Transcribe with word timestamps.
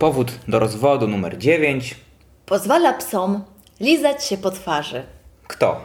Powód 0.00 0.32
do 0.48 0.58
rozwodu 0.58 1.08
numer 1.08 1.38
9. 1.38 1.94
Pozwala 2.46 2.92
psom 2.92 3.44
lizać 3.80 4.24
się 4.24 4.36
po 4.36 4.50
twarzy. 4.50 5.02
Kto? 5.48 5.80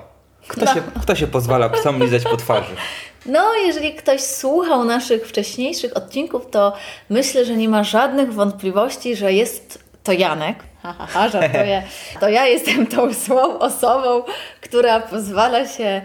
Kto, 0.47 0.65
No. 0.65 0.73
się, 0.73 0.81
kto 1.01 1.15
się 1.15 1.27
pozwala 1.27 1.69
psom 1.69 2.03
lizać 2.03 2.23
po 2.23 2.37
twarzy? 2.37 2.75
No, 3.25 3.53
jeżeli 3.53 3.93
ktoś 3.93 4.21
słuchał 4.21 4.83
naszych 4.83 5.27
wcześniejszych 5.27 5.97
odcinków, 5.97 6.49
to 6.51 6.73
myślę, 7.09 7.45
że 7.45 7.55
nie 7.55 7.69
ma 7.69 7.83
żadnych 7.83 8.33
wątpliwości, 8.33 9.15
że 9.15 9.33
jest 9.33 9.83
to 10.03 10.11
Janek. 10.11 10.63
Ha, 10.81 10.95
ha, 10.97 11.05
ha, 11.05 11.29
żartuję. 11.29 11.83
To 12.19 12.29
ja 12.29 12.45
jestem 12.47 12.87
tą 12.87 13.13
złą 13.13 13.59
osobą, 13.59 14.23
która 14.61 14.99
pozwala 14.99 15.67
się 15.67 16.01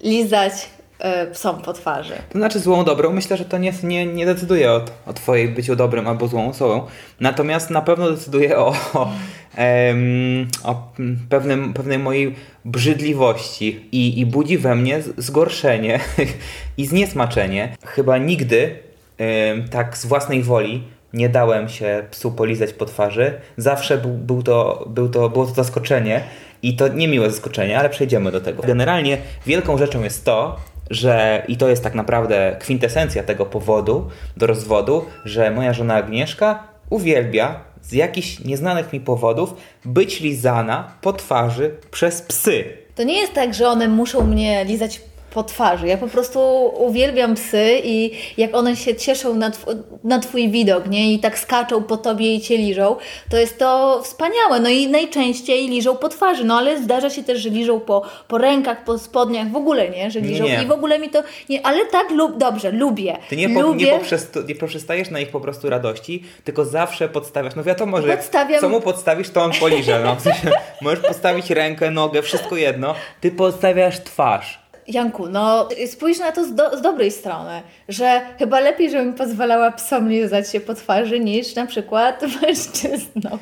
lizać 0.00 0.52
e, 1.00 1.26
psom 1.26 1.62
po 1.62 1.72
twarzy. 1.72 2.14
To 2.32 2.38
znaczy 2.38 2.60
złą 2.60 2.84
dobrą, 2.84 3.12
myślę, 3.12 3.36
że 3.36 3.44
to 3.44 3.58
nie, 3.58 3.72
nie, 3.82 4.06
nie 4.06 4.26
decyduje 4.26 4.70
o, 4.70 4.84
o 5.06 5.12
Twojej 5.12 5.48
byciu 5.48 5.76
dobrym 5.76 6.08
albo 6.08 6.28
złą 6.28 6.48
osobą. 6.48 6.86
Natomiast 7.20 7.70
na 7.70 7.82
pewno 7.82 8.10
decyduje 8.10 8.58
o, 8.58 8.74
o, 8.94 9.12
em, 9.56 10.48
o 10.64 10.92
pewnym, 11.28 11.72
pewnej 11.72 11.98
mojej 11.98 12.34
brzydliwości 12.64 13.88
i, 13.92 14.20
i 14.20 14.26
budzi 14.26 14.58
we 14.58 14.74
mnie 14.74 15.02
zgorszenie 15.16 16.00
i 16.78 16.86
zniesmaczenie. 16.86 17.76
Chyba 17.84 18.18
nigdy 18.18 18.78
em, 19.18 19.68
tak 19.68 19.98
z 19.98 20.06
własnej 20.06 20.42
woli 20.42 20.82
nie 21.12 21.28
dałem 21.28 21.68
się 21.68 22.04
psu 22.10 22.32
polizać 22.32 22.72
po 22.72 22.86
twarzy. 22.86 23.40
Zawsze 23.56 23.98
był, 23.98 24.10
był 24.10 24.42
to, 24.42 24.84
był 24.88 25.08
to, 25.08 25.28
było 25.28 25.46
to 25.46 25.54
zaskoczenie 25.54 26.22
i 26.62 26.76
to 26.76 26.88
niemiłe 26.88 27.30
zaskoczenie, 27.30 27.78
ale 27.78 27.90
przejdziemy 27.90 28.32
do 28.32 28.40
tego. 28.40 28.62
Generalnie 28.62 29.18
wielką 29.46 29.78
rzeczą 29.78 30.02
jest 30.02 30.24
to, 30.24 30.56
że 30.90 31.42
i 31.48 31.56
to 31.56 31.68
jest 31.68 31.82
tak 31.82 31.94
naprawdę 31.94 32.56
kwintesencja 32.60 33.22
tego 33.22 33.46
powodu 33.46 34.08
do 34.36 34.46
rozwodu, 34.46 35.04
że 35.24 35.50
moja 35.50 35.72
żona 35.72 35.94
Agnieszka 35.94 36.64
uwielbia 36.90 37.60
z 37.82 37.92
jakichś 37.92 38.40
nieznanych 38.40 38.92
mi 38.92 39.00
powodów 39.00 39.54
być 39.84 40.20
lizana 40.20 40.92
po 41.00 41.12
twarzy 41.12 41.74
przez 41.90 42.22
psy. 42.22 42.64
To 42.94 43.02
nie 43.02 43.20
jest 43.20 43.32
tak, 43.32 43.54
że 43.54 43.68
one 43.68 43.88
muszą 43.88 44.26
mnie 44.26 44.64
lizać 44.64 45.00
po 45.30 45.42
twarzy. 45.44 45.86
Ja 45.86 45.96
po 45.96 46.08
prostu 46.08 46.40
uwielbiam 46.78 47.34
psy 47.34 47.80
i 47.84 48.10
jak 48.36 48.54
one 48.56 48.76
się 48.76 48.96
cieszą 48.96 49.34
na, 49.34 49.50
tw- 49.50 49.76
na 50.04 50.18
Twój 50.18 50.48
widok, 50.50 50.86
nie? 50.86 51.12
I 51.12 51.18
tak 51.18 51.38
skaczą 51.38 51.82
po 51.82 51.96
Tobie 51.96 52.34
i 52.34 52.40
Cię 52.40 52.56
liżą, 52.56 52.96
to 53.30 53.36
jest 53.36 53.58
to 53.58 54.00
wspaniałe. 54.04 54.60
No 54.60 54.68
i 54.68 54.88
najczęściej 54.88 55.68
liżą 55.68 55.96
po 55.96 56.08
twarzy, 56.08 56.44
no 56.44 56.58
ale 56.58 56.82
zdarza 56.82 57.10
się 57.10 57.22
też, 57.22 57.38
że 57.40 57.48
liżą 57.48 57.80
po, 57.80 58.02
po 58.28 58.38
rękach, 58.38 58.84
po 58.84 58.98
spodniach, 58.98 59.48
w 59.50 59.56
ogóle 59.56 59.88
nie, 59.88 60.10
że 60.10 60.20
liżą 60.20 60.44
nie. 60.44 60.62
i 60.62 60.66
w 60.66 60.70
ogóle 60.72 60.98
mi 60.98 61.08
to 61.08 61.22
nie, 61.48 61.66
ale 61.66 61.86
tak 61.86 62.10
lub 62.10 62.38
dobrze, 62.38 62.70
lubię. 62.70 63.16
Ty 63.28 63.36
nie, 63.36 63.48
po, 63.48 63.60
lubię. 63.62 63.86
nie, 63.86 63.92
poprzest, 63.92 64.38
nie 64.48 64.54
poprzestajesz 64.54 65.10
na 65.10 65.20
ich 65.20 65.28
po 65.30 65.40
prostu 65.40 65.70
radości, 65.70 66.24
tylko 66.44 66.64
zawsze 66.64 67.08
podstawiasz. 67.08 67.54
No 67.56 67.62
wiadomo, 67.64 68.02
że 68.02 68.16
Podstawiam- 68.16 68.60
co 68.60 68.68
mu 68.68 68.80
podstawisz, 68.80 69.30
to 69.30 69.42
on 69.42 69.50
poliże. 69.60 70.00
No. 70.04 70.16
W 70.16 70.20
sensie, 70.20 70.50
możesz 70.80 71.00
postawić 71.04 71.50
rękę, 71.50 71.90
nogę, 71.90 72.22
wszystko 72.22 72.56
jedno. 72.56 72.94
Ty 73.20 73.30
podstawiasz 73.30 74.00
twarz. 74.00 74.60
Janku, 74.92 75.28
no 75.28 75.68
spójrz 75.86 76.18
na 76.18 76.32
to 76.32 76.44
z, 76.44 76.54
do, 76.54 76.78
z 76.78 76.82
dobrej 76.82 77.10
strony, 77.10 77.62
że 77.88 78.20
chyba 78.38 78.60
lepiej, 78.60 78.90
żebym 78.90 79.14
pozwalała 79.14 79.70
psom 79.70 80.08
lizać 80.08 80.52
się 80.52 80.60
po 80.60 80.74
twarzy 80.74 81.20
niż 81.20 81.54
na 81.54 81.66
przykład 81.66 82.22
mężczyznom. 82.42 83.38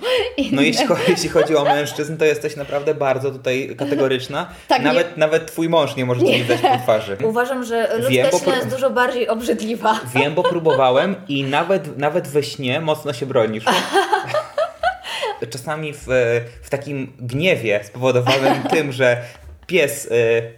No 0.52 0.62
jeśli, 0.62 0.86
jeśli 1.08 1.28
chodzi 1.28 1.56
o 1.56 1.64
mężczyzn, 1.64 2.16
to 2.16 2.24
jesteś 2.24 2.56
naprawdę 2.56 2.94
bardzo 2.94 3.30
tutaj 3.30 3.74
kategoryczna. 3.78 4.48
Tak, 4.68 4.82
nawet, 4.82 5.16
nawet 5.16 5.46
twój 5.46 5.68
mąż 5.68 5.96
nie 5.96 6.06
może 6.06 6.26
cię 6.26 6.38
widać 6.38 6.60
po 6.60 6.78
twarzy. 6.82 7.16
Uważam, 7.24 7.64
że 7.64 7.96
ludzka 7.96 8.50
pró- 8.50 8.56
jest 8.56 8.68
dużo 8.68 8.90
bardziej 8.90 9.28
obrzydliwa. 9.28 10.00
Wiem, 10.14 10.34
bo 10.34 10.42
próbowałem 10.42 11.16
i 11.28 11.44
nawet, 11.44 11.98
nawet 11.98 12.28
we 12.28 12.42
śnie 12.42 12.80
mocno 12.80 13.12
się 13.12 13.26
bronisz. 13.26 13.64
Czasami 15.50 15.92
w, 15.92 16.06
w 16.62 16.70
takim 16.70 17.12
gniewie 17.20 17.80
spowodowanym 17.84 18.62
tym, 18.62 18.92
że 18.92 19.16
pies 19.66 20.06
y, 20.06 20.57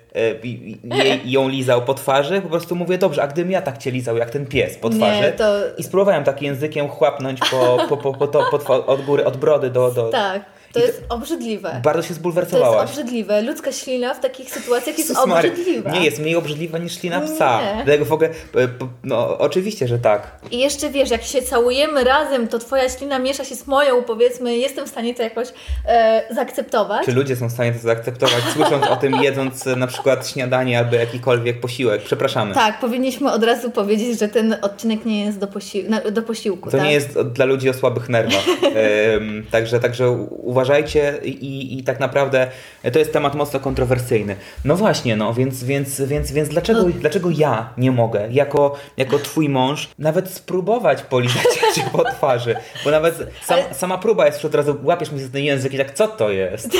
jej, 0.85 1.21
ją 1.25 1.49
lizał 1.49 1.83
po 1.83 1.95
twarzy, 1.95 2.41
po 2.41 2.49
prostu 2.49 2.77
mówię, 2.77 2.99
dobrze, 2.99 3.23
a 3.23 3.27
gdybym 3.27 3.51
ja 3.53 3.63
tak 3.63 3.79
cię 3.79 3.91
lizał 3.91 4.17
jak 4.17 4.31
ten 4.31 4.47
pies 4.47 4.77
po 4.77 4.89
Nie, 4.89 4.97
twarzy? 4.97 5.33
to- 5.39 5.77
i 5.79 5.83
spróbowałem 5.83 6.25
tak 6.25 6.43
językiem 6.43 6.89
chłapnąć 6.89 7.41
po, 7.51 7.79
po, 7.89 7.97
po, 7.97 8.15
po, 8.15 8.27
to, 8.27 8.45
po 8.67 8.87
od 8.87 9.03
góry, 9.05 9.25
od 9.25 9.37
brody 9.37 9.71
do... 9.71 9.91
do... 9.91 10.09
Tak, 10.09 10.43
to 10.73 10.79
jest 10.81 11.03
obrzydliwe. 11.09 11.81
Bardzo 11.85 12.03
się 12.03 12.07
To 12.09 12.11
jest 12.13 12.21
zbulwersowałaś. 12.21 12.91
obrzydliwe. 12.91 13.43
Ludzka 13.43 13.73
ślina 13.73 14.15
w 14.15 14.21
takich 14.21 14.51
sytuacjach 14.51 14.99
jest 14.99 15.09
Jezus 15.11 15.25
obrzydliwa. 15.25 15.91
Nie 15.91 16.05
jest 16.05 16.19
mniej 16.19 16.37
obrzydliwa 16.37 16.79
niż 16.79 17.01
ślina 17.01 17.21
psa. 17.21 17.61
Nie. 17.63 17.85
Dlatego 17.85 18.05
w 18.05 18.13
ogóle, 18.13 18.29
e, 18.29 18.69
no 19.05 19.39
oczywiście, 19.39 19.89
że 19.89 19.99
tak. 19.99 20.31
I 20.51 20.59
jeszcze 20.59 20.91
wiesz, 20.91 21.11
jak 21.11 21.23
się 21.23 21.43
całujemy 21.43 22.05
razem, 22.05 22.49
to 22.49 22.59
twoja 22.59 22.89
ślina 22.89 23.19
miesza 23.19 23.45
się 23.45 23.55
z 23.57 23.67
moją, 23.67 24.03
powiedzmy, 24.03 24.57
jestem 24.57 24.87
w 24.87 24.89
stanie 24.89 25.15
to 25.15 25.23
jakoś 25.23 25.49
e, 25.87 26.23
zaakceptować. 26.35 27.05
Czy 27.05 27.13
ludzie 27.13 27.37
są 27.37 27.49
w 27.49 27.53
stanie 27.53 27.73
to 27.73 27.79
zaakceptować, 27.79 28.43
słysząc 28.55 28.87
o 28.87 28.97
tym, 28.97 29.15
jedząc 29.23 29.67
e, 29.67 29.77
na 29.77 29.87
przykład 29.87 30.29
śniadanie 30.29 30.79
albo 30.79 30.97
jakikolwiek 30.97 31.61
posiłek? 31.61 32.03
Przepraszamy. 32.03 32.55
Tak, 32.55 32.81
powinniśmy 32.81 33.33
od 33.33 33.45
razu 33.45 33.71
powiedzieć, 33.71 34.19
że 34.19 34.29
ten 34.29 34.57
odcinek 34.63 35.05
nie 35.05 35.25
jest 35.25 35.39
do, 35.39 35.47
posi- 35.47 36.11
do 36.11 36.23
posiłku. 36.23 36.71
To 36.71 36.77
tak? 36.77 36.87
nie 36.87 36.93
jest 36.93 37.21
dla 37.21 37.45
ludzi 37.45 37.71
o 37.71 37.75
słabych 37.75 38.09
nerwach. 38.09 38.45
Em, 38.75 39.47
także, 39.51 39.81
także 39.81 40.27
uważajcie 40.65 41.19
i, 41.25 41.79
i 41.79 41.85
tak 41.85 42.01
naprawdę 42.01 42.47
to 42.93 42.99
jest 42.99 43.13
temat 43.13 43.35
mocno 43.35 43.61
kontrowersyjny. 43.61 44.37
No 44.65 44.77
właśnie, 44.77 45.17
no 45.17 45.35
więc, 45.35 45.65
więc, 45.65 46.01
więc, 46.01 46.33
więc 46.33 46.49
dlaczego, 46.49 46.83
No. 46.83 46.89
dlaczego 46.89 47.31
ja 47.31 47.73
nie 47.79 47.93
mogę, 47.93 48.29
jako, 48.31 48.77
jako 48.97 49.19
twój 49.19 49.49
mąż, 49.49 49.89
nawet 49.99 50.31
spróbować 50.31 51.03
polizać 51.03 51.45
cię 51.75 51.83
po 51.93 52.05
twarzy? 52.05 52.55
Bo 52.85 52.91
nawet 52.91 53.15
sam, 53.43 53.59
Ale- 53.59 53.75
sama 53.75 53.99
próba 53.99 54.27
jest, 54.27 54.41
że 54.41 54.49
od 54.49 54.55
razu 54.55 54.77
łapiesz 54.83 55.13
mi 55.13 55.21
za 55.21 55.29
ten 55.29 55.43
język 55.43 55.75
i 55.75 55.79
tak, 55.79 55.95
co 55.95 56.09
to 56.09 56.31
jest? 56.31 56.69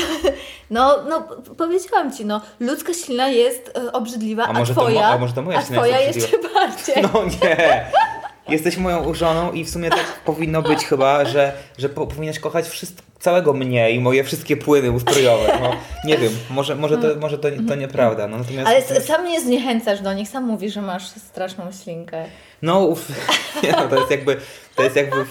No, 0.71 0.97
no, 1.09 1.27
powiedziałam 1.57 2.11
ci, 2.11 2.25
no, 2.25 2.41
ludzka 2.59 2.93
ślina 2.93 3.27
jest 3.29 3.71
e, 3.87 3.91
obrzydliwa, 3.91 4.43
a, 4.43 4.47
A 4.47 4.53
może 4.53 4.75
to 4.75 4.81
twoja, 4.81 4.99
mo- 5.01 5.07
a 5.07 5.17
może 5.17 5.33
to 5.33 5.41
moja 5.41 5.59
a 5.59 5.61
twoja 5.61 5.99
jest 5.99 6.15
jeszcze 6.21 6.37
bardziej. 6.53 6.95
No 7.13 7.23
nie! 7.23 7.85
Jesteś 8.51 8.77
moją 8.77 9.13
żoną 9.13 9.51
i 9.51 9.65
w 9.65 9.69
sumie 9.69 9.89
tak 9.89 10.05
powinno 10.25 10.61
być 10.61 10.85
chyba, 10.85 11.25
że, 11.25 11.53
że 11.77 11.89
po, 11.89 12.07
powinnaś 12.07 12.39
kochać 12.39 12.67
wszystko, 12.67 13.01
całego 13.19 13.53
mnie 13.53 13.91
i 13.91 13.99
moje 13.99 14.23
wszystkie 14.23 14.57
płyny 14.57 14.91
ustrojowe. 14.91 15.59
No, 15.61 15.71
nie 16.05 16.17
wiem, 16.17 16.31
może, 16.49 16.75
może, 16.75 16.97
to, 16.97 17.07
może 17.19 17.37
to, 17.37 17.47
to 17.67 17.75
nieprawda. 17.75 18.27
No, 18.27 18.37
natomiast, 18.37 18.67
Ale 18.67 19.01
sam 19.01 19.25
nie 19.25 19.41
zniechęcasz 19.41 20.01
do 20.01 20.13
nich, 20.13 20.29
sam 20.29 20.43
mówisz, 20.43 20.73
że 20.73 20.81
masz 20.81 21.07
straszną 21.07 21.71
ślinkę. 21.83 22.25
no, 22.61 22.79
uf, 22.79 23.07
nie, 23.63 23.71
no 23.71 23.87
to 23.87 23.95
jest 23.95 24.11
jakby, 24.11 24.37
to 24.75 24.83
jest 24.83 24.95
jakby 24.95 25.25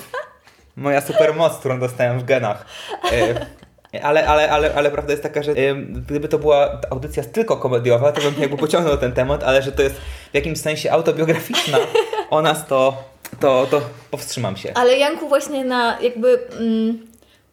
moja 0.76 1.00
supermoc, 1.00 1.56
którą 1.56 1.80
dostałem 1.80 2.18
w 2.18 2.24
genach. 2.24 2.66
E, 3.12 3.46
Ale, 4.02 4.28
ale, 4.28 4.50
ale, 4.50 4.74
ale 4.74 4.90
prawda 4.90 5.12
jest 5.12 5.22
taka, 5.22 5.42
że 5.42 5.54
gdyby 5.88 6.28
to 6.28 6.38
była 6.38 6.80
audycja 6.90 7.24
tylko 7.24 7.56
komediowa, 7.56 8.12
to 8.12 8.20
bym 8.20 8.34
jakby 8.40 8.56
pociągnął 8.56 8.96
ten 8.96 9.12
temat, 9.12 9.44
ale 9.44 9.62
że 9.62 9.72
to 9.72 9.82
jest 9.82 9.94
w 10.30 10.34
jakimś 10.34 10.60
sensie 10.60 10.92
autobiograficzna 10.92 11.78
o 12.30 12.42
nas, 12.42 12.66
to, 12.66 13.09
to, 13.40 13.66
to 13.70 13.80
powstrzymam 14.10 14.56
się. 14.56 14.72
Ale 14.74 14.96
Janku 14.96 15.28
właśnie 15.28 15.64
na 15.64 15.98
jakby 16.00 16.38
mm, 16.58 17.06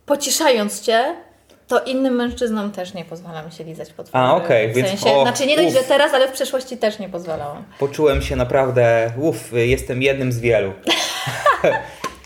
pocieszając 0.06 0.82
Cię, 0.82 1.16
to 1.68 1.84
innym 1.84 2.16
mężczyznom 2.16 2.72
też 2.72 2.94
nie 2.94 3.06
pozwalam 3.06 3.52
się 3.52 3.64
lizać 3.64 3.94
pod 3.94 4.10
A, 4.14 4.36
okej, 4.36 4.72
w 4.72 4.76
więc- 4.76 4.88
sensie, 4.88 5.12
o, 5.18 5.22
Znaczy 5.22 5.46
nie 5.46 5.56
dość, 5.56 5.74
że 5.74 5.84
teraz, 5.84 6.14
ale 6.14 6.28
w 6.28 6.32
przeszłości 6.32 6.78
też 6.78 7.00
nie 7.00 7.10
pozwalałam. 7.10 7.64
Poczułem 7.80 8.22
się 8.22 8.36
naprawdę, 8.36 9.12
uff, 9.22 9.52
jestem 9.54 10.02
jednym 10.02 10.32
z 10.32 10.40
wielu. 10.40 10.74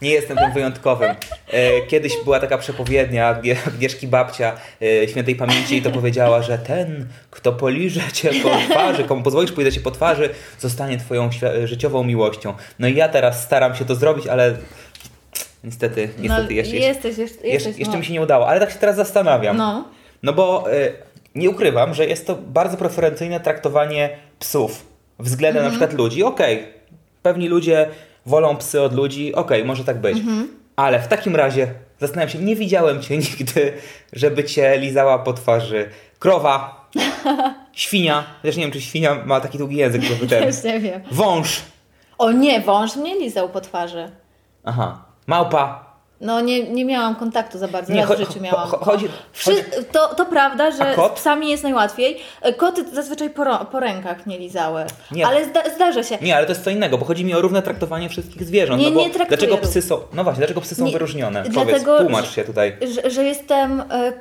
Nie 0.01 0.09
jestem 0.09 0.37
tym 0.37 0.51
wyjątkowym. 0.53 1.15
E, 1.51 1.81
Kiedyś 1.81 2.13
była 2.23 2.39
taka 2.39 2.57
przepowiednia 2.57 3.27
Agnie- 3.27 3.55
Agnieszki 3.67 4.07
babcia 4.07 4.53
e, 4.81 5.07
świętej 5.07 5.35
pamięci 5.35 5.77
i 5.77 5.81
to 5.81 5.89
powiedziała, 5.91 6.41
że 6.41 6.57
ten, 6.57 7.07
kto 7.31 7.53
poliże 7.53 8.01
cię 8.13 8.29
po 8.43 8.49
twarzy, 8.69 9.03
komu 9.03 9.23
pozwolisz 9.23 9.51
polizać 9.51 9.73
cię 9.73 9.81
po 9.81 9.91
twarzy, 9.91 10.29
zostanie 10.59 10.97
twoją 10.97 11.29
życiową 11.65 12.03
miłością. 12.03 12.53
No 12.79 12.87
i 12.87 12.95
ja 12.95 13.09
teraz 13.09 13.43
staram 13.43 13.75
się 13.75 13.85
to 13.85 13.95
zrobić, 13.95 14.27
ale 14.27 14.55
niestety, 15.63 16.09
niestety 16.19 16.43
no, 16.43 16.49
jeszcze, 16.51 16.75
jesteś, 16.75 17.17
jeszcze, 17.17 17.21
jeszcze, 17.21 17.47
jesteś, 17.47 17.77
jeszcze 17.77 17.93
no. 17.93 17.99
mi 17.99 18.05
się 18.05 18.13
nie 18.13 18.21
udało, 18.21 18.47
ale 18.47 18.59
tak 18.59 18.71
się 18.71 18.79
teraz 18.79 18.95
zastanawiam. 18.95 19.57
No. 19.57 19.85
No 20.23 20.33
bo 20.33 20.73
y, 20.73 20.93
nie 21.35 21.49
ukrywam, 21.49 21.93
że 21.93 22.05
jest 22.05 22.27
to 22.27 22.35
bardzo 22.35 22.77
preferencyjne 22.77 23.39
traktowanie 23.39 24.09
psów 24.39 24.85
względem 25.19 25.63
Mhm. 25.63 25.73
na 25.73 25.79
przykład 25.79 25.99
ludzi. 25.99 26.23
Okej, 26.23 26.63
pewni 27.21 27.47
ludzie 27.47 27.87
wolą 28.25 28.57
psy 28.57 28.81
od 28.81 28.93
ludzi, 28.93 29.35
okej, 29.35 29.65
może 29.65 29.83
tak 29.83 30.01
być. 30.01 30.17
Mhm. 30.17 30.47
Ale 30.75 30.99
w 30.99 31.07
takim 31.07 31.35
razie 31.35 31.73
zastanawiam 31.99 32.29
się, 32.29 32.39
nie 32.39 32.55
widziałem 32.55 33.01
cię 33.01 33.17
nigdy, 33.37 33.73
żeby 34.13 34.43
cię 34.43 34.77
lizała 34.77 35.19
po 35.19 35.33
twarzy 35.33 35.89
krowa, 36.19 36.89
świnia, 37.73 38.23
też 38.41 38.57
nie 38.57 38.63
wiem, 38.63 38.71
czy 38.71 38.81
świnia 38.81 39.23
ma 39.25 39.39
taki 39.39 39.57
długi 39.57 39.75
język, 39.75 40.03
żeby 40.03 40.27
ten. 40.27 40.43
Też 40.43 40.63
nie 40.63 40.79
wiem. 40.79 41.01
Wąż. 41.11 41.61
O 42.17 42.31
nie, 42.31 42.61
wąż 42.61 42.95
mnie 42.95 43.15
lizał 43.19 43.49
po 43.49 43.61
twarzy. 43.61 44.11
Aha. 44.63 45.05
Małpa. 45.27 45.90
No 46.21 46.41
nie, 46.41 46.63
nie 46.69 46.85
miałam 46.85 47.15
kontaktu 47.15 47.57
za 47.57 47.67
bardzo, 47.67 47.93
Nie, 47.93 48.01
raz 48.05 48.11
w 48.15 48.17
życiu 48.19 48.41
miałam. 48.41 48.69
cho- 48.69 48.79
chodzi- 48.85 49.07
to, 49.91 50.15
to 50.15 50.25
prawda, 50.25 50.71
że 50.71 50.95
z 50.95 51.11
psami 51.15 51.49
jest 51.49 51.63
najłatwiej. 51.63 52.17
Koty 52.57 52.85
zazwyczaj 52.93 53.29
po, 53.29 53.65
po 53.65 53.79
rękach 53.79 54.25
mnie 54.25 54.39
lizały. 54.39 54.83
Nie. 55.11 55.27
Ale 55.27 55.45
zda- 55.45 55.75
zdarza 55.75 56.03
się. 56.03 56.17
Nie, 56.21 56.35
ale 56.37 56.45
to 56.45 56.51
jest 56.51 56.63
co 56.63 56.69
innego, 56.69 56.97
bo 56.97 57.05
chodzi 57.05 57.25
mi 57.25 57.33
o 57.33 57.41
równe 57.41 57.61
traktowanie 57.61 58.09
wszystkich 58.09 58.43
zwierząt. 58.43 58.81
Nie, 58.81 58.91
no 58.91 58.99
nie 59.01 59.09
traktuję 59.09 59.37
dlaczego 59.37 59.57
psy 59.57 59.81
są. 59.81 59.99
No 60.13 60.23
właśnie, 60.23 60.39
dlaczego 60.39 60.61
psy 60.61 60.75
są 60.75 60.85
Nie, 60.85 60.91
wyróżnione? 60.91 61.43
dlatego, 61.43 61.85
Powiedz, 61.85 62.01
tłumacz 62.07 62.25
że- 62.25 62.31
się 62.31 62.43
tutaj. 62.43 62.77
Że, 63.03 63.11
że 63.11 63.23
jestem 63.23 63.81
e, 63.81 63.83
e, 63.93 64.11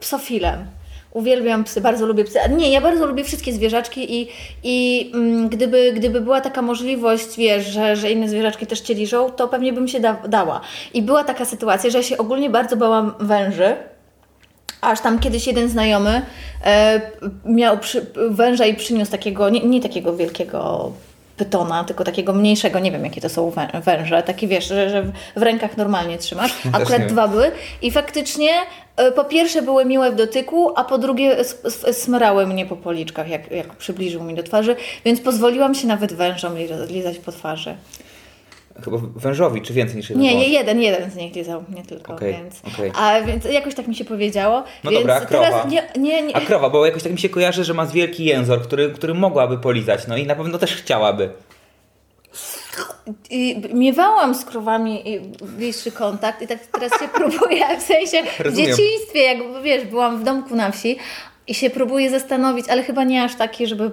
psofilem. 0.00 0.66
Uwielbiam 1.14 1.64
psy, 1.64 1.80
bardzo 1.80 2.06
lubię 2.06 2.24
psy. 2.24 2.38
Nie, 2.56 2.70
ja 2.70 2.80
bardzo 2.80 3.06
lubię 3.06 3.24
wszystkie 3.24 3.52
zwierzaczki 3.52 4.20
i, 4.20 4.28
i 4.64 5.10
mm, 5.14 5.48
gdyby, 5.48 5.92
gdyby 5.92 6.20
była 6.20 6.40
taka 6.40 6.62
możliwość, 6.62 7.36
wiesz, 7.36 7.66
że, 7.66 7.96
że 7.96 8.10
inne 8.10 8.28
zwierzaczki 8.28 8.66
też 8.66 8.80
cię 8.80 8.94
liżą, 8.94 9.30
to 9.30 9.48
pewnie 9.48 9.72
bym 9.72 9.88
się 9.88 10.00
da, 10.00 10.16
dała. 10.28 10.60
I 10.94 11.02
była 11.02 11.24
taka 11.24 11.44
sytuacja, 11.44 11.90
że 11.90 11.98
ja 11.98 12.04
się 12.04 12.18
ogólnie 12.18 12.50
bardzo 12.50 12.76
bałam 12.76 13.14
węży. 13.20 13.76
Aż 14.80 15.00
tam 15.00 15.18
kiedyś 15.18 15.46
jeden 15.46 15.68
znajomy 15.68 16.22
e, 16.64 17.00
miał 17.44 17.78
przy, 17.78 18.06
węża 18.30 18.66
i 18.66 18.74
przyniósł 18.74 19.10
takiego, 19.10 19.48
nie, 19.48 19.60
nie 19.60 19.80
takiego 19.80 20.16
wielkiego 20.16 20.92
pytona, 21.36 21.84
tylko 21.84 22.04
takiego 22.04 22.32
mniejszego, 22.32 22.78
nie 22.78 22.92
wiem 22.92 23.04
jakie 23.04 23.20
to 23.20 23.28
są 23.28 23.50
wę- 23.50 23.80
węże, 23.82 24.22
takie 24.22 24.46
wiesz, 24.48 24.68
że, 24.68 24.90
że 24.90 25.02
w- 25.36 25.42
rękach 25.42 25.76
normalnie 25.76 26.18
trzymasz. 26.18 26.54
nie 26.64 26.70
Akurat 26.76 27.06
dwa 27.06 27.28
były 27.28 27.50
i 27.82 27.90
faktycznie 27.90 28.50
e, 28.96 29.12
po 29.12 29.24
pierwsze 29.24 29.62
były 29.62 29.84
miłe 29.84 30.10
w 30.12 30.14
dotyku, 30.16 30.72
a 30.76 30.84
po 30.84 30.98
drugie 30.98 31.36
smrały 31.92 32.46
mnie 32.46 32.66
po 32.66 32.76
policzkach, 32.76 33.28
jak, 33.28 33.50
jak 33.50 33.74
przybliżył 33.76 34.22
mi 34.22 34.34
do 34.34 34.42
twarzy, 34.42 34.76
więc 35.04 35.20
pozwoliłam 35.20 35.74
się 35.74 35.86
nawet 35.86 36.12
wężom 36.12 36.54
li- 36.56 36.86
lizać 36.88 37.18
po 37.18 37.32
twarzy. 37.32 37.76
Chyba 38.82 38.98
wężowi, 39.16 39.62
czy 39.62 39.72
więcej 39.72 39.96
niż 39.96 40.10
jeden 40.10 40.22
Nie, 40.22 40.30
wąż? 40.32 40.40
nie, 40.40 40.48
jeden, 40.48 40.80
jeden 40.80 41.10
z 41.10 41.16
nich 41.16 41.34
lizał, 41.34 41.64
nie 41.74 41.82
tylko, 41.82 42.14
Okej, 42.14 42.32
więc... 42.32 42.74
okej. 42.74 42.92
A 42.94 43.22
więc 43.22 43.44
jakoś 43.44 43.74
tak 43.74 43.88
mi 43.88 43.94
się 43.94 44.04
powiedziało. 44.04 44.62
No 44.84 44.90
więc 44.90 45.02
dobra, 45.02 45.20
krowa. 45.20 45.44
teraz 45.46 45.70
nie, 45.72 45.88
nie, 45.96 46.22
nie, 46.22 46.36
A 46.36 46.40
krowa, 46.40 46.70
bo 46.70 46.86
jakoś 46.86 47.02
tak 47.02 47.12
mi 47.12 47.18
się 47.18 47.28
kojarzy, 47.28 47.64
że 47.64 47.74
ma 47.74 47.86
wielki 47.86 48.24
jęzor, 48.24 48.62
który, 48.62 48.90
który 48.90 49.14
mogłaby 49.14 49.58
polizać, 49.58 50.06
no 50.06 50.16
i 50.16 50.26
na 50.26 50.34
pewno 50.34 50.58
też 50.58 50.76
chciałaby. 50.76 51.30
I 53.30 53.62
miewałam 53.74 54.34
z 54.34 54.44
krowami 54.44 55.20
bliższy 55.42 55.92
kontakt 55.92 56.42
i 56.42 56.46
tak 56.46 56.58
teraz 56.66 57.00
się 57.00 57.08
próbuję, 57.18 57.78
w 57.78 57.82
sensie 57.82 58.22
w 58.44 58.56
dzieciństwie, 58.56 59.20
jak 59.22 59.38
wiesz, 59.62 59.84
byłam 59.84 60.20
w 60.20 60.24
domku 60.24 60.56
na 60.56 60.70
wsi 60.70 60.96
i 61.48 61.54
się 61.54 61.70
próbuję 61.70 62.10
zastanowić, 62.10 62.68
ale 62.68 62.82
chyba 62.82 63.04
nie 63.04 63.24
aż 63.24 63.34
taki, 63.34 63.66
żeby, 63.66 63.84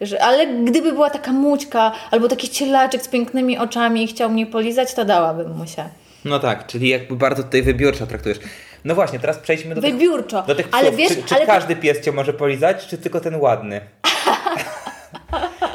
y, 0.00 0.06
że, 0.06 0.22
ale 0.22 0.46
gdyby 0.46 0.92
była 0.92 1.10
taka 1.10 1.32
mućka 1.32 1.92
albo 2.10 2.28
taki 2.28 2.48
cielaczek 2.48 3.02
z 3.02 3.08
pięknymi 3.08 3.58
oczami 3.58 4.04
i 4.04 4.06
chciał 4.06 4.30
mnie 4.30 4.46
polizać, 4.46 4.94
to 4.94 5.04
dałabym 5.04 5.56
mu 5.56 5.66
się. 5.66 5.84
No 6.24 6.38
tak, 6.38 6.66
czyli 6.66 6.88
jakby 6.88 7.16
bardzo 7.16 7.42
tutaj 7.42 7.62
wybiórczo 7.62 8.06
traktujesz. 8.06 8.38
No 8.84 8.94
właśnie, 8.94 9.18
teraz 9.18 9.38
przejdźmy 9.38 9.74
do 9.74 9.80
tych, 9.80 9.92
Wybiórczo. 9.92 10.42
do 10.42 10.54
tych 10.54 10.68
psów. 10.68 10.80
ale 10.80 10.92
wiesz, 10.92 11.08
czy 11.08 11.22
czy 11.22 11.34
ale 11.34 11.46
każdy 11.46 11.76
pies 11.76 12.00
cię 12.00 12.12
może 12.12 12.32
polizać, 12.32 12.86
czy 12.86 12.98
tylko 12.98 13.20
ten 13.20 13.36
ładny? 13.36 13.80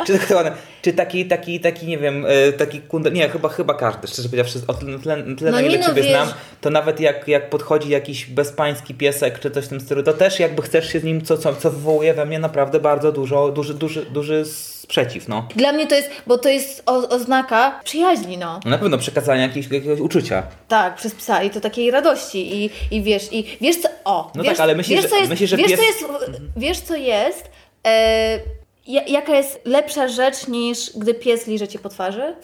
Czy 0.05 0.35
ładny? 0.35 0.51
Czy 0.81 0.93
taki, 0.93 1.25
taki, 1.25 1.59
taki, 1.59 1.87
nie 1.87 1.97
wiem, 1.97 2.25
e, 2.27 2.53
taki 2.53 2.81
kundel... 2.81 3.13
Nie, 3.13 3.29
chyba, 3.29 3.49
chyba 3.49 3.73
każdy, 3.73 4.07
szczerze 4.07 4.29
powiedziawszy, 4.29 4.59
o 4.67 4.73
tyle, 4.73 4.99
tyle, 4.99 5.23
No 5.41 5.51
na 5.51 5.61
ile 5.61 5.77
no, 5.77 5.85
Ciebie 5.85 6.01
wiesz- 6.01 6.11
znam, 6.11 6.27
to 6.61 6.69
nawet 6.69 6.99
jak, 6.99 7.27
jak 7.27 7.49
podchodzi 7.49 7.89
jakiś 7.89 8.25
bezpański 8.25 8.93
piesek, 8.93 9.39
czy 9.39 9.51
coś 9.51 9.65
w 9.65 9.67
tym 9.67 9.81
stylu, 9.81 10.03
to 10.03 10.13
też 10.13 10.39
jakby 10.39 10.61
chcesz 10.61 10.93
się 10.93 10.99
z 10.99 11.03
nim, 11.03 11.21
co, 11.25 11.37
co, 11.37 11.55
co 11.55 11.71
wywołuje 11.71 12.13
we 12.13 12.25
mnie 12.25 12.39
naprawdę 12.39 12.79
bardzo 12.79 13.11
dużo, 13.11 13.49
duży, 13.51 13.73
duży, 13.73 14.05
duży 14.05 14.45
sprzeciw, 14.85 15.27
no. 15.27 15.47
dla 15.55 15.71
mnie 15.71 15.87
to 15.87 15.95
jest, 15.95 16.09
bo 16.27 16.37
to 16.37 16.49
jest 16.49 16.83
o, 16.85 17.09
oznaka 17.09 17.79
przyjaźni, 17.83 18.37
no. 18.37 18.59
Na 18.65 18.77
pewno 18.77 18.97
przekazania 18.97 19.41
jakiegoś, 19.41 19.71
jakiegoś 19.71 19.99
uczucia. 19.99 20.43
Tak, 20.67 20.95
przez 20.95 21.15
psa 21.15 21.43
i 21.43 21.49
to 21.49 21.61
takiej 21.61 21.91
radości 21.91 22.55
i, 22.65 22.69
i 22.91 23.03
wiesz, 23.03 23.27
i 23.31 23.57
wiesz 23.61 23.75
co, 23.81 23.89
o, 24.05 24.31
No 24.35 24.43
wiesz, 24.43 24.53
tak, 24.53 24.59
ale 24.59 24.75
myślisz, 24.75 25.01
wiesz, 25.01 25.09
co 25.09 25.17
jest, 25.17 25.29
myślisz, 25.29 25.49
że 25.49 25.57
wiesz, 25.57 25.71
pies- 25.71 25.77
co 25.77 25.83
jest, 25.83 26.41
wiesz 26.57 26.79
co 26.79 26.95
jest, 26.95 27.51
e, 27.87 28.39
jaka 28.87 29.35
jest 29.35 29.59
lepsza 29.65 30.07
rzecz 30.07 30.47
niż 30.47 30.91
gdy 30.97 31.13
pies 31.13 31.47
liże 31.47 31.67
cię 31.67 31.79
po 31.79 31.89
twarzy? 31.89 32.35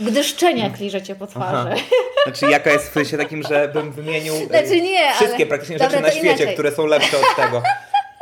Gdy 0.00 0.24
szczeniak 0.24 0.78
liże 0.80 1.02
cię 1.02 1.14
po 1.14 1.26
twarzy. 1.26 1.68
Znaczy 2.26 2.50
jaka 2.50 2.70
jest 2.70 2.88
w 2.90 2.92
sensie 2.92 3.18
takim, 3.18 3.42
że 3.42 3.68
bym 3.68 3.92
wymienił 3.92 4.34
e, 4.34 4.46
Znaczy 4.46 4.80
nie, 4.80 5.12
wszystkie 5.14 5.36
ale- 5.36 5.46
praktycznie 5.46 5.78
Dobra, 5.78 5.90
rzeczy 5.90 6.02
na 6.02 6.10
świecie, 6.10 6.26
inaczej. 6.28 6.52
które 6.54 6.72
są 6.72 6.86
lepsze 6.86 7.16
od 7.18 7.36
tego. 7.36 7.62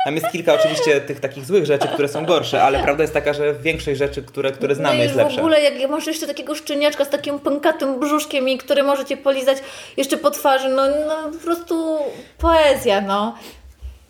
Tam 0.05 0.15
jest 0.15 0.27
kilka 0.31 0.53
oczywiście 0.53 1.01
tych 1.01 1.19
takich 1.19 1.45
złych 1.45 1.65
rzeczy, 1.65 1.87
które 1.87 2.07
są 2.07 2.25
gorsze, 2.25 2.63
ale 2.63 2.79
prawda 2.83 3.03
jest 3.03 3.13
taka, 3.13 3.33
że 3.33 3.53
większość 3.53 3.97
rzeczy, 3.97 4.23
które, 4.23 4.51
które 4.51 4.75
znamy 4.75 4.97
no 4.97 5.03
jest 5.03 5.13
w 5.15 5.17
lepsza. 5.17 5.37
ogóle 5.39 5.61
jak 5.61 5.89
masz 5.89 6.07
jeszcze 6.07 6.27
takiego 6.27 6.55
szczeniaczka 6.55 7.05
z 7.05 7.09
takim 7.09 7.39
pękatym 7.39 7.99
brzuszkiem 7.99 8.49
i 8.49 8.57
który 8.57 8.83
może 8.83 9.05
cię 9.05 9.17
polizać 9.17 9.57
jeszcze 9.97 10.17
po 10.17 10.31
twarzy, 10.31 10.69
no, 10.69 10.83
no 11.07 11.31
po 11.31 11.37
prostu 11.43 11.97
poezja, 12.37 13.01
no. 13.01 13.35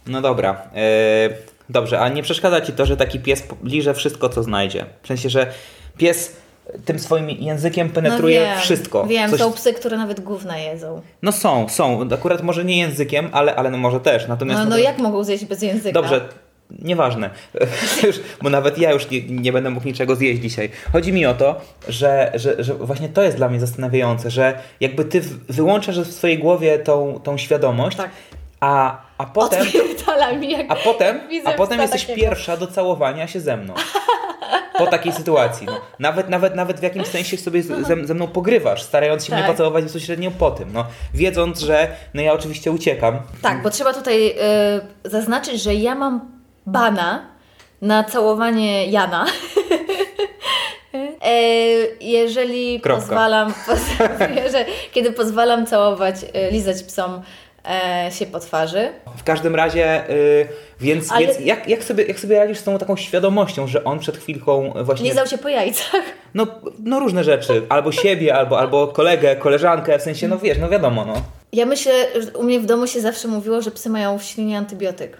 No 0.07 0.21
dobra. 0.21 0.61
E, 0.75 1.29
dobrze, 1.69 1.99
a 1.99 2.09
nie 2.09 2.23
przeszkadza 2.23 2.61
ci 2.61 2.73
to, 2.73 2.85
że 2.85 2.97
taki 2.97 3.19
pies 3.19 3.43
liże 3.63 3.93
wszystko, 3.93 4.29
co 4.29 4.43
znajdzie? 4.43 4.85
W 5.03 5.07
sensie, 5.07 5.29
że 5.29 5.47
pies 5.97 6.35
tym 6.85 6.99
swoim 6.99 7.29
językiem 7.29 7.89
penetruje 7.89 8.39
no 8.39 8.45
wiem, 8.45 8.59
wszystko. 8.59 9.07
Wiem, 9.07 9.31
Coś- 9.31 9.39
są 9.39 9.51
psy, 9.51 9.73
które 9.73 9.97
nawet 9.97 10.19
gówna 10.19 10.57
jedzą. 10.57 11.01
No 11.21 11.31
są, 11.31 11.69
są. 11.69 12.09
Akurat 12.13 12.43
może 12.43 12.65
nie 12.65 12.77
językiem, 12.77 13.29
ale, 13.31 13.55
ale 13.55 13.71
no 13.71 13.77
może 13.77 13.99
też. 13.99 14.27
Natomiast 14.27 14.63
No, 14.63 14.69
no 14.69 14.77
jak 14.77 14.97
mogą 14.97 15.23
zjeść 15.23 15.45
bez 15.45 15.61
języka? 15.61 15.93
Dobrze, 15.93 16.21
nieważne. 16.71 17.29
Już, 18.03 18.19
bo 18.41 18.49
nawet 18.49 18.77
ja 18.77 18.91
już 18.91 19.09
nie, 19.09 19.21
nie 19.21 19.53
będę 19.53 19.69
mógł 19.69 19.85
niczego 19.85 20.15
zjeść 20.15 20.41
dzisiaj. 20.41 20.69
Chodzi 20.91 21.13
mi 21.13 21.25
o 21.25 21.33
to, 21.33 21.61
że, 21.87 22.31
że, 22.35 22.63
że 22.63 22.73
właśnie 22.73 23.09
to 23.09 23.23
jest 23.23 23.37
dla 23.37 23.49
mnie 23.49 23.59
zastanawiające, 23.59 24.31
że 24.31 24.59
jakby 24.79 25.05
ty 25.05 25.21
wyłączasz 25.49 25.99
w 25.99 26.13
swojej 26.13 26.39
głowie 26.39 26.79
tą, 26.79 27.19
tą 27.23 27.37
świadomość, 27.37 27.97
Tak. 27.97 28.09
A, 28.59 28.97
a 29.17 29.25
potem. 29.25 29.65
A 30.69 30.75
potem, 30.75 31.19
a 31.45 31.51
potem 31.51 31.79
jesteś 31.81 32.01
takiego. 32.05 32.21
pierwsza 32.21 32.57
do 32.57 32.67
całowania 32.67 33.27
się 33.27 33.39
ze 33.39 33.57
mną. 33.57 33.73
Po 34.77 34.87
takiej 34.87 35.11
sytuacji. 35.13 35.67
No. 35.67 35.81
Nawet, 35.99 36.29
nawet, 36.29 36.55
nawet 36.55 36.79
w 36.79 36.83
jakimś 36.83 37.07
sensie 37.07 37.37
sobie 37.37 37.63
z- 37.63 37.87
ze, 37.87 38.05
ze 38.07 38.13
mną 38.13 38.27
pogrywasz, 38.27 38.81
starając 38.83 39.25
się 39.25 39.29
Tak. 39.31 39.39
mnie 39.39 39.47
pocałować 39.51 39.83
bezpośrednio 39.83 40.31
po 40.31 40.51
tym. 40.51 40.73
No. 40.73 40.85
Wiedząc, 41.13 41.59
że 41.59 41.87
no 42.13 42.21
ja 42.21 42.33
oczywiście 42.33 42.71
uciekam. 42.71 43.19
Tak, 43.41 43.61
bo 43.61 43.69
trzeba 43.69 43.93
tutaj 43.93 44.29
y, 45.05 45.09
zaznaczyć, 45.09 45.61
że 45.61 45.75
ja 45.75 45.95
mam 45.95 46.31
bana 46.65 47.25
na 47.81 48.03
całowanie 48.03 48.85
Jana. 48.87 49.25
E, 51.21 51.31
jeżeli 52.01 52.79
Kropka. 52.81 53.01
pozwalam, 53.01 53.53
poz, 53.67 53.79
że, 54.51 54.65
kiedy 54.91 55.11
pozwalam 55.11 55.65
całować, 55.65 56.15
y, 56.23 56.51
lizać 56.51 56.83
psom 56.83 57.21
e, 57.69 58.11
się 58.11 58.25
po 58.25 58.39
twarzy. 58.39 58.89
W 59.17 59.23
każdym 59.23 59.55
razie, 59.55 60.09
y, 60.09 60.47
więc, 60.81 61.11
Ale- 61.11 61.25
więc 61.27 61.39
jak, 61.39 61.67
jak, 61.67 61.83
sobie, 61.83 62.03
jak 62.03 62.19
sobie 62.19 62.39
radzisz 62.39 62.57
z 62.57 62.63
tą 62.63 62.77
taką 62.77 62.95
świadomością, 62.95 63.67
że 63.67 63.83
on 63.83 63.99
przed 63.99 64.17
chwilką 64.17 64.73
właśnie. 64.83 65.09
Lizał 65.09 65.27
się 65.27 65.37
po 65.37 65.49
jajcach. 65.49 66.01
No, 66.33 66.47
no 66.83 66.99
różne 66.99 67.23
rzeczy. 67.23 67.61
Albo 67.69 67.91
siebie, 67.91 68.35
albo, 68.35 68.59
albo 68.59 68.87
kolegę, 68.87 69.35
koleżankę, 69.35 69.99
w 69.99 70.01
sensie, 70.01 70.27
no 70.27 70.37
wiesz, 70.37 70.57
no 70.57 70.69
wiadomo, 70.69 71.05
no. 71.05 71.13
Ja 71.53 71.65
myślę, 71.65 71.93
że 72.21 72.31
u 72.37 72.43
mnie 72.43 72.59
w 72.59 72.65
domu 72.65 72.87
się 72.87 73.01
zawsze 73.01 73.27
mówiło, 73.27 73.61
że 73.61 73.71
psy 73.71 73.89
mają 73.89 74.17
w 74.19 74.23
ślinie 74.23 74.57
antybiotyk. 74.57 75.17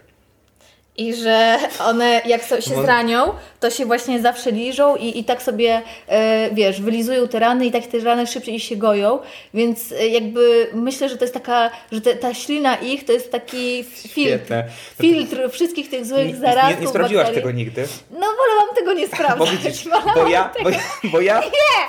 I 1.00 1.14
że 1.14 1.58
one 1.86 2.20
jak 2.26 2.44
so, 2.44 2.60
się 2.60 2.82
zranią, 2.82 3.32
to 3.60 3.70
się 3.70 3.86
właśnie 3.86 4.20
zawsze 4.22 4.50
liżą 4.52 4.96
i, 4.96 5.18
i 5.18 5.24
tak 5.24 5.42
sobie, 5.42 5.82
e, 6.08 6.50
wiesz, 6.52 6.80
wylizują 6.80 7.28
te 7.28 7.38
rany 7.38 7.66
i 7.66 7.70
tak 7.72 7.86
te 7.86 7.98
rany 7.98 8.26
szybciej 8.26 8.60
się 8.60 8.76
goją. 8.76 9.18
Więc 9.54 9.92
e, 9.92 10.08
jakby 10.08 10.68
myślę, 10.72 11.08
że 11.08 11.16
to 11.16 11.24
jest 11.24 11.34
taka, 11.34 11.70
że 11.92 12.00
te, 12.00 12.14
ta 12.16 12.34
ślina 12.34 12.76
ich 12.76 13.04
to 13.04 13.12
jest 13.12 13.32
taki 13.32 13.84
filtr. 13.84 14.10
Świetne. 14.10 14.64
Filtr 15.00 15.50
wszystkich 15.50 15.90
tych 15.90 16.00
Nie, 16.00 16.06
złych 16.06 16.26
nie, 16.26 16.36
zarazów, 16.36 16.78
nie, 16.80 16.84
nie 16.84 16.88
sprawdziłaś 16.88 17.24
bakterii. 17.26 17.42
tego 17.42 17.56
nigdy. 17.58 17.86
No 18.10 18.18
wolałam 18.20 18.74
tego 18.76 18.92
nie 18.92 19.08
Bo 19.08 19.16
sprawdzać. 19.16 19.50
widzisz, 19.50 19.84
wolałam 19.84 20.14
bo 20.14 20.28
ja, 20.28 20.50
bo, 20.62 20.70
ja- 20.70 20.78
bo 21.12 21.20
ja 21.20 21.42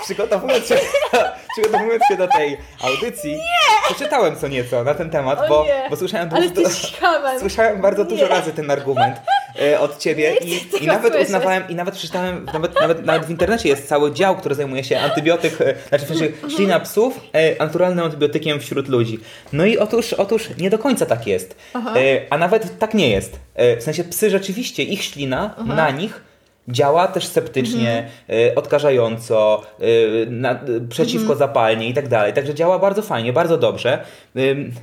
przygotowując 0.03 0.67
się, 0.67 0.75
przygotowując 1.51 2.03
się 2.07 2.17
do 2.17 2.27
tej 2.27 2.57
audycji, 2.83 3.37
przeczytałem 3.85 4.35
co 4.35 4.47
nieco 4.47 4.83
na 4.83 4.93
ten 4.93 5.09
temat, 5.09 5.39
O 5.45 5.47
bo, 5.49 5.63
nie. 5.63 5.87
bo 5.89 5.95
słyszałem, 5.95 6.29
dużo, 6.29 6.69
słyszałem 7.39 7.81
bardzo 7.81 8.05
dużo 8.05 8.23
Nie. 8.23 8.29
razy 8.29 8.53
ten 8.53 8.71
argument 8.71 9.00
e, 9.61 9.79
od 9.79 9.97
ciebie 9.99 10.33
i, 10.45 10.83
i 10.83 10.87
nawet 10.87 11.11
słyszeć. 11.11 11.27
uznawałem, 11.27 11.63
i 11.69 11.75
nawet 11.75 11.95
przeczytałem, 11.95 12.45
nawet, 12.53 12.75
nawet, 12.81 13.05
nawet 13.05 13.25
w 13.25 13.29
internecie 13.29 13.69
jest 13.69 13.87
cały 13.87 14.13
dział, 14.13 14.35
który 14.37 14.55
zajmuje 14.55 14.83
się 14.83 14.99
antybiotyk, 14.99 15.61
e, 15.61 15.75
znaczy 15.89 16.05
Mhm. 16.33 16.51
ślina 16.51 16.79
psów 16.79 17.19
e, 17.33 17.55
naturalnym 17.65 18.05
antybiotykiem 18.05 18.59
wśród 18.59 18.87
ludzi. 18.87 19.19
No 19.53 19.65
i 19.65 19.77
otóż, 19.77 20.13
otóż 20.13 20.49
nie 20.57 20.69
do 20.69 20.79
końca 20.79 21.05
tak 21.05 21.27
jest. 21.27 21.55
Aha. 21.73 21.93
A 22.29 22.37
nawet 22.37 22.79
tak 22.79 22.93
nie 22.93 23.09
jest. 23.09 23.39
W 23.79 23.83
sensie 23.83 24.03
psy 24.03 24.29
rzeczywiście, 24.29 24.83
ich 24.83 25.03
ślina 25.03 25.55
na 25.65 25.91
nich 25.91 26.21
Działa 26.67 27.07
też 27.07 27.25
sceptycznie, 27.25 28.09
y, 28.29 28.55
odkażająco, 28.55 29.61
y, 29.81 30.27
na, 30.29 30.59
przeciwko 30.89 31.35
zapalnie 31.35 31.89
i 31.89 31.93
tak 31.93 32.07
dalej. 32.07 32.33
Także 32.33 32.53
działa 32.55 32.79
bardzo 32.79 33.01
fajnie, 33.01 33.33
bardzo 33.33 33.57
dobrze, 33.57 34.03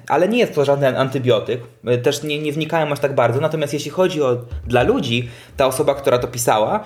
ale 0.08 0.28
nie 0.28 0.38
jest 0.38 0.54
to 0.54 0.64
żaden 0.64 0.96
antybiotyk. 0.96 1.60
Y, 1.88 1.98
Też 1.98 2.22
nie, 2.22 2.38
nie 2.38 2.52
wnikałem 2.52 2.92
aż 2.92 3.00
tak 3.00 3.14
bardzo. 3.14 3.40
Natomiast 3.40 3.72
jeśli 3.72 3.90
chodzi 3.90 4.22
o 4.22 4.36
dla 4.66 4.82
ludzi, 4.82 5.28
ta 5.56 5.66
osoba, 5.66 5.94
która 5.94 6.18
to 6.18 6.28
pisała, 6.28 6.84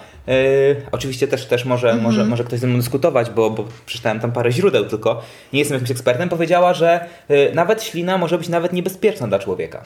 oczywiście 0.92 1.28
też, 1.28 1.46
też 1.46 1.64
może, 1.64 1.94
może, 1.94 2.24
może 2.24 2.44
ktoś 2.44 2.60
ze 2.60 2.66
mną 2.66 2.76
dyskutować, 2.78 3.30
bo, 3.30 3.50
bo 3.50 3.64
przeczytałem 3.86 4.20
tam 4.20 4.32
parę 4.32 4.52
źródeł 4.52 4.84
tylko, 4.84 5.22
nie 5.52 5.58
jestem 5.58 5.74
jakimś 5.74 5.90
ekspertem, 5.90 6.28
powiedziała, 6.28 6.74
że 6.74 7.06
nawet 7.54 7.82
ślina 7.82 8.18
może 8.18 8.38
być 8.38 8.48
nawet 8.48 8.72
niebezpieczna 8.72 9.28
dla 9.28 9.38
człowieka. 9.38 9.82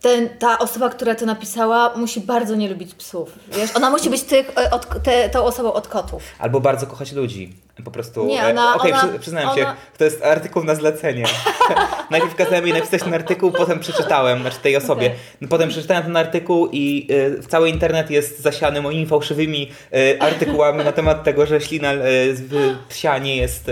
Ten, 0.00 0.28
ta 0.38 0.58
osoba, 0.58 0.88
która 0.90 1.14
to 1.14 1.26
napisała, 1.26 1.92
musi 1.96 2.20
bardzo 2.20 2.54
nie 2.56 2.68
lubić 2.68 2.94
psów. 2.94 3.32
Wiesz, 3.52 3.76
ona 3.76 3.90
musi 3.90 4.10
być 4.10 4.22
tych, 4.22 4.50
e, 4.58 4.70
od, 4.70 5.02
te, 5.02 5.30
tą 5.30 5.44
osobą 5.44 5.72
od 5.72 5.88
kotów. 5.88 6.22
Albo 6.38 6.60
bardzo 6.60 6.86
kochać 6.86 7.12
ludzi. 7.12 7.52
Po 7.84 7.90
prostu. 7.90 8.24
Nie, 8.26 8.42
e, 8.44 8.50
ona- 8.50 8.74
Okej, 8.76 8.92
ona- 8.92 9.08
przy, 9.08 9.18
przyznałem 9.18 9.48
się, 9.56 9.62
ona- 9.62 9.76
to 9.98 10.04
jest 10.04 10.24
artykuł 10.24 10.64
na 10.64 10.74
zlecenie. 10.74 11.24
Najpierw 12.10 12.34
kazałem 12.34 12.64
jej 12.66 12.74
napisać 12.74 13.02
ten 13.02 13.14
artykuł, 13.14 13.52
potem 13.52 13.80
przeczytałem, 13.80 14.40
znaczy 14.40 14.56
tej 14.62 14.76
osobie. 14.76 15.06
Okej. 15.06 15.18
No, 15.40 15.48
Potem 15.48 15.68
przeczytałem 15.68 16.02
ten 16.02 16.16
artykuł 16.16 16.68
i 16.72 17.06
y, 17.10 17.42
cały 17.48 17.68
internet 17.68 18.10
jest 18.10 18.40
zasiany 18.40 18.82
moimi 18.82 19.06
fałszywymi 19.06 19.70
y, 19.94 20.20
artykułami 20.20 20.84
na 20.84 20.92
temat 20.92 21.24
tego, 21.24 21.46
że 21.46 21.60
ślina 21.60 21.92
y, 21.94 22.36
psia 22.88 23.18
nie 23.18 23.36
jest. 23.36 23.70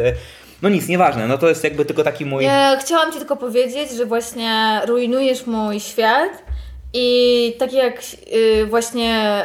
Y, 0.59 0.63
no 0.63 0.69
nic, 0.69 0.89
nieważne. 0.89 1.27
No 1.27 1.39
to 1.39 1.49
jest 1.49 1.65
jakby 1.65 1.85
tylko 1.85 2.05
taki 2.05 2.27
mój. 2.27 2.45
Chciałam 2.81 3.13
Ci 3.13 3.19
tylko 3.19 3.37
powiedzieć, 3.37 3.91
że 3.91 4.07
właśnie 4.07 4.81
rujnujesz 4.87 5.47
mój 5.47 5.81
świat 5.81 6.31
i 6.95 7.57
tak 7.59 7.73
jak 7.73 8.01
y, 8.35 8.67
właśnie 8.67 9.43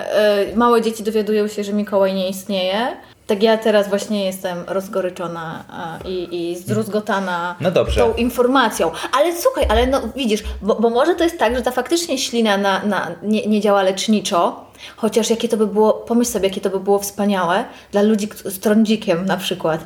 y, 0.51 0.55
małe 0.57 0.81
dzieci 0.81 1.03
dowiadują 1.03 1.47
się, 1.47 1.63
że 1.63 1.73
Mikołaj 1.73 2.13
nie 2.13 2.29
istnieje, 2.29 2.87
tak 3.27 3.43
ja 3.43 3.57
teraz 3.57 3.89
właśnie 3.89 4.25
jestem 4.25 4.57
rozgoryczona 4.67 5.63
a, 5.69 5.97
i, 6.07 6.51
i 6.51 6.55
zdruzgotana 6.55 7.55
No 7.61 7.71
dobrze. 7.71 8.01
tą 8.01 8.13
informacją. 8.13 8.91
Ale 9.11 9.35
słuchaj, 9.35 9.65
ale 9.69 9.87
no 9.87 10.01
widzisz, 10.15 10.43
bo, 10.61 10.75
bo 10.75 10.89
może 10.89 11.15
to 11.15 11.23
jest 11.23 11.39
tak, 11.39 11.55
że 11.55 11.61
ta 11.61 11.71
faktycznie 11.71 12.17
ślina 12.17 12.57
na, 12.57 12.85
na, 12.85 13.11
nie, 13.23 13.45
nie 13.47 13.61
działa 13.61 13.83
leczniczo, 13.83 14.65
chociaż 14.95 15.29
jakie 15.29 15.49
to 15.49 15.57
by 15.57 15.67
było, 15.67 15.93
pomyśl 15.93 16.31
sobie, 16.31 16.47
jakie 16.47 16.61
to 16.61 16.69
by 16.69 16.79
było 16.79 16.99
wspaniałe 16.99 17.65
dla 17.91 18.01
ludzi 18.01 18.29
z 18.45 18.59
trądzikiem 18.59 19.25
na 19.25 19.37
przykład. 19.37 19.85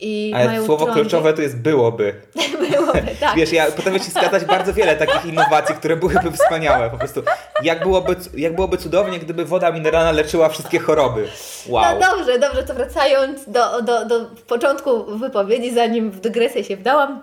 I 0.00 0.32
Ale 0.36 0.64
słowo 0.64 0.86
kluczowe 0.86 1.32
to 1.32 1.42
jest 1.42 1.56
byłoby. 1.56 2.14
Byłoby, 2.70 3.02
tak. 3.20 3.36
Wiesz, 3.36 3.52
ja 3.52 3.66
potrafię 3.66 4.00
ci 4.00 4.10
wskazać 4.10 4.44
bardzo 4.44 4.72
wiele 4.72 4.96
takich 4.96 5.24
innowacji, 5.24 5.74
które 5.74 5.96
byłyby 5.96 6.32
wspaniałe. 6.32 6.90
Po 6.90 6.98
prostu, 6.98 7.22
jak 7.62 7.82
byłoby, 7.82 8.16
jak 8.34 8.54
byłoby 8.54 8.78
cudownie, 8.78 9.18
gdyby 9.18 9.44
woda 9.44 9.72
mineralna 9.72 10.12
leczyła 10.12 10.48
wszystkie 10.48 10.78
choroby. 10.78 11.28
Wow. 11.68 11.84
No 11.94 12.10
dobrze, 12.10 12.38
dobrze, 12.38 12.62
to 12.62 12.74
wracając 12.74 13.50
do, 13.50 13.82
do, 13.82 14.04
do 14.04 14.20
początku 14.46 15.18
wypowiedzi, 15.18 15.74
zanim 15.74 16.10
w 16.10 16.20
dygresję 16.20 16.64
się 16.64 16.76
wdałam, 16.76 17.22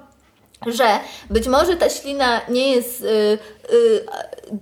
że 0.67 1.00
być 1.29 1.48
może 1.48 1.75
ta 1.75 1.89
ślina 1.89 2.41
nie 2.50 2.72
jest 2.75 3.01
y, 3.01 3.08
y, 3.74 4.05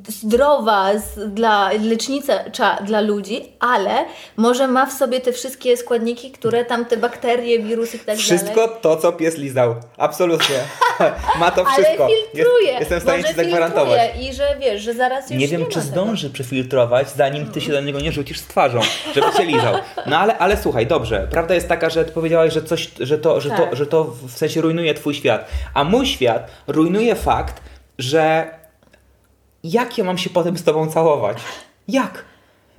zdrowa 0.07 0.97
z, 0.97 1.33
dla 1.33 1.71
lecznicza 1.71 2.75
dla 2.85 3.01
ludzi, 3.01 3.51
ale 3.59 4.05
może 4.37 4.67
ma 4.67 4.85
w 4.85 4.93
sobie 4.93 5.19
te 5.21 5.31
wszystkie 5.31 5.77
składniki, 5.77 6.31
które 6.31 6.65
tam 6.65 6.85
te 6.85 6.97
bakterie, 6.97 7.59
wirusy 7.59 7.97
i 7.97 7.99
tak 7.99 8.17
Wszystko 8.17 8.55
dalej. 8.55 8.75
to, 8.81 8.97
co 8.97 9.11
pies 9.13 9.37
lizał. 9.37 9.75
Absolutnie. 9.97 10.55
Ma 11.39 11.51
to 11.51 11.65
wszystko. 11.65 12.05
Ale 12.05 12.15
filtruje. 12.33 12.67
Jest, 12.67 12.79
jestem 12.79 12.99
w 12.99 13.03
stanie 13.03 13.17
może 13.21 13.29
ci 13.29 13.35
zagwarantować. 13.35 13.99
I 14.21 14.33
że 14.33 14.55
wiesz, 14.59 14.81
że 14.81 14.93
zaraz 14.93 15.29
już 15.31 15.39
Nie 15.39 15.47
wiem, 15.47 15.61
ma 15.61 15.67
czy 15.67 15.73
tego. 15.73 15.85
zdąży 15.85 16.29
przefiltrować, 16.29 17.09
zanim 17.09 17.51
ty 17.51 17.61
się 17.61 17.71
do 17.71 17.81
niego 17.81 17.99
nie 17.99 18.11
rzucisz 18.11 18.39
z 18.39 18.43
twarzą, 18.47 18.79
żeby 19.15 19.27
cię 19.37 19.43
lizał. 19.45 19.75
No 20.07 20.17
ale, 20.17 20.37
ale 20.37 20.57
słuchaj, 20.57 20.87
dobrze. 20.87 21.27
Prawda 21.31 21.53
jest 21.55 21.67
taka, 21.67 21.89
że 21.89 22.05
ty 22.05 22.11
powiedziałaś, 22.11 22.53
że 22.53 22.61
coś, 22.63 22.91
że 22.99 23.17
to, 23.17 23.41
że, 23.41 23.49
Tak. 23.49 23.69
to, 23.69 23.75
że 23.75 23.85
to 23.85 24.03
w 24.03 24.31
sensie 24.31 24.61
rujnuje 24.61 24.93
twój 24.93 25.13
świat. 25.15 25.47
A 25.73 25.83
mój 25.91 26.05
świat 26.05 26.51
rujnuje 26.67 27.15
fakt, 27.15 27.61
że 27.99 28.49
jak 29.63 29.97
ja 29.97 30.03
mam 30.03 30.17
się 30.17 30.29
potem 30.29 30.57
z 30.57 30.63
tobą 30.63 30.87
całować? 30.87 31.37
Jak? 31.87 32.25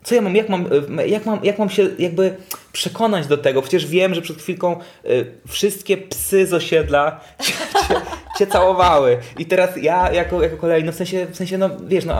Co 0.02 0.14
ja 0.14 0.22
mam, 0.22 0.36
jak 0.36 0.48
mam, 0.48 0.68
jak 1.06 1.26
mam, 1.26 1.44
jak 1.44 1.58
mam 1.58 1.70
się 1.70 1.88
jakby 1.98 2.36
przekonać 2.72 3.26
do 3.26 3.38
tego? 3.38 3.62
Przecież 3.62 3.86
wiem, 3.86 4.14
że 4.14 4.22
przed 4.22 4.42
chwilką 4.42 4.80
y, 5.04 5.32
wszystkie 5.48 5.96
psy 5.96 6.46
z 6.46 6.52
osiedla 6.52 7.20
cię, 7.42 7.52
cię, 7.88 8.00
cię 8.38 8.46
całowały. 8.46 9.18
I 9.38 9.46
teraz 9.46 9.70
ja 9.76 10.12
jako, 10.12 10.42
jako 10.42 10.56
kolejny, 10.56 10.92
w 10.92 10.94
sensie, 10.94 11.26
w 11.26 11.36
sensie, 11.36 11.58
no 11.58 11.70
wiesz, 11.86 12.04
no, 12.04 12.14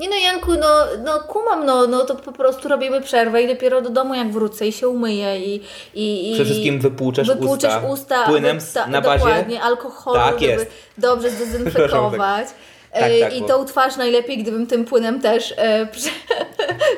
Nie 0.00 0.08
no 0.08 0.16
Janku, 0.16 0.50
no, 0.54 0.68
no 1.04 1.20
kumam, 1.20 1.66
no, 1.66 1.86
no 1.86 2.04
to 2.04 2.14
po 2.14 2.32
prostu 2.32 2.68
robimy 2.68 3.00
przerwę 3.00 3.42
i 3.42 3.48
dopiero 3.48 3.80
do 3.80 3.90
domu 3.90 4.14
jak 4.14 4.32
wrócę 4.32 4.66
i 4.66 4.72
się 4.72 4.88
umyję 4.88 5.40
i... 5.40 5.60
i, 5.94 6.30
i 6.30 6.34
Przede 6.34 6.44
wszystkim 6.50 6.80
wypłuczesz 6.80 7.28
wypłuczesz 7.28 7.74
usta 7.74 7.88
usta 7.88 8.24
płynem 8.26 8.58
na 8.88 9.02
bazie- 9.02 9.18
Dokładnie, 9.18 9.62
alkoholu, 9.62 10.16
Tak 10.20 10.34
żeby 10.40 10.52
jest. 10.52 10.66
dobrze 10.98 11.30
zdezynfekować. 11.30 12.46
Tak, 13.00 13.12
tak, 13.20 13.34
I 13.36 13.40
bo- 13.40 13.48
tą 13.48 13.64
twarz 13.64 13.96
najlepiej, 13.96 14.38
gdybym 14.38 14.66
tym 14.66 14.84
płynem 14.84 15.20
też 15.20 15.54
e, 15.56 15.86
prze, 15.92 16.10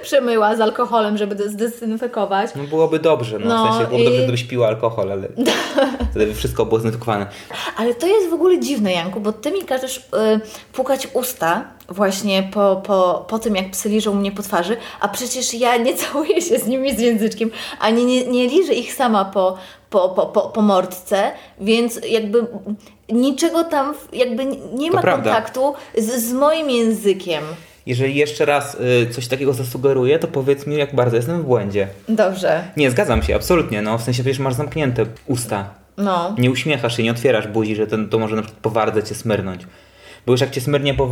przemyła 0.03 0.57
z 0.57 0.61
alkoholem, 0.61 1.17
żeby 1.19 1.35
de- 1.35 1.49
zdezynfekować. 1.49 2.51
no 2.57 2.65
byłoby 2.65 2.99
dobrze, 2.99 3.39
no, 3.39 3.47
No 3.49 3.65
w 3.65 3.69
sensie 3.71 3.87
byłoby 3.87 4.03
i- 4.03 4.07
dobrze, 4.07 4.23
gdybyś 4.23 4.45
piła 4.45 4.67
alkohol, 4.69 5.13
ale 5.13 5.29
wtedy 6.11 6.27
by 6.27 6.35
wszystko 6.35 6.67
było 6.67 6.81
znetykowane. 6.81 7.27
Ale 7.77 7.95
to 7.95 8.07
jest 8.07 8.31
w 8.31 8.33
ogóle 8.35 8.61
dziwne, 8.61 8.93
Janku, 8.93 9.21
bo 9.21 9.33
ty 9.33 9.51
mi 9.53 9.63
każesz 9.63 9.97
y, 9.99 10.03
pukać 10.73 11.09
usta 11.13 11.65
właśnie 11.89 12.43
po, 12.53 12.83
po, 12.87 13.25
po 13.29 13.39
tym, 13.39 13.57
jak 13.57 13.71
psy 13.71 13.89
liżą 13.89 14.15
mnie 14.15 14.33
po 14.33 14.43
twarzy, 14.43 14.77
a 15.01 15.09
przecież 15.09 15.55
ja 15.55 15.77
nie 15.77 15.95
całuję 16.03 16.43
się 16.43 16.59
z 16.59 16.67
nimi 16.67 16.97
z 16.97 17.01
języczkiem, 17.01 17.51
ani 17.81 18.05
nie, 18.05 18.27
nie 18.27 18.49
liżę 18.49 18.75
ich 18.75 18.95
sama 18.95 19.25
po, 19.25 19.57
po, 19.91 20.09
po, 20.09 20.27
po, 20.27 20.41
po 20.41 20.63
mordce, 20.63 21.33
więc 21.61 22.01
jakby 22.09 22.47
niczego 23.09 23.65
tam 23.65 23.95
jakby 24.13 24.47
nie 24.75 24.91
ma 24.91 25.03
kontaktu 25.03 25.75
z, 25.99 26.23
z 26.23 26.33
moim 26.33 26.71
językiem. 26.71 27.45
Jeżeli 27.87 28.15
jeszcze 28.15 28.45
raz 28.45 28.75
y, 28.75 29.11
coś 29.11 29.29
takiego 29.29 29.53
zasugeruję, 29.53 30.19
to 30.19 30.29
powiedz 30.29 30.67
mi, 30.67 30.77
jak 30.77 30.95
bardzo 30.95 31.17
jestem 31.17 31.43
w 31.43 31.45
błędzie. 31.45 31.89
Dobrze. 32.09 32.65
Nie, 32.77 32.91
zgadzam 32.91 33.23
się, 33.23 33.35
absolutnie, 33.35 33.83
no, 33.83 33.99
w 33.99 34.03
sensie 34.03 34.23
przecież 34.23 34.39
masz 34.39 34.55
zamknięte 34.55 35.07
usta. 35.27 35.71
No. 35.97 36.35
Nie 36.39 36.51
uśmiechasz 36.51 36.97
się, 36.97 37.03
nie 37.03 37.11
otwierasz 37.11 37.49
buzi, 37.49 37.77
że 37.77 37.87
ten, 37.87 38.09
to 38.09 38.19
może 38.19 38.37
na 38.37 38.43
przykład 38.43 38.63
po 38.63 38.71
wardze 38.71 39.03
cię 39.03 39.15
smyrnąć. 39.15 39.67
Bo 40.27 40.33
już 40.33 40.41
jak 40.41 40.51
cię 40.51 40.61
smyrnie 40.61 40.95
po 40.95 41.07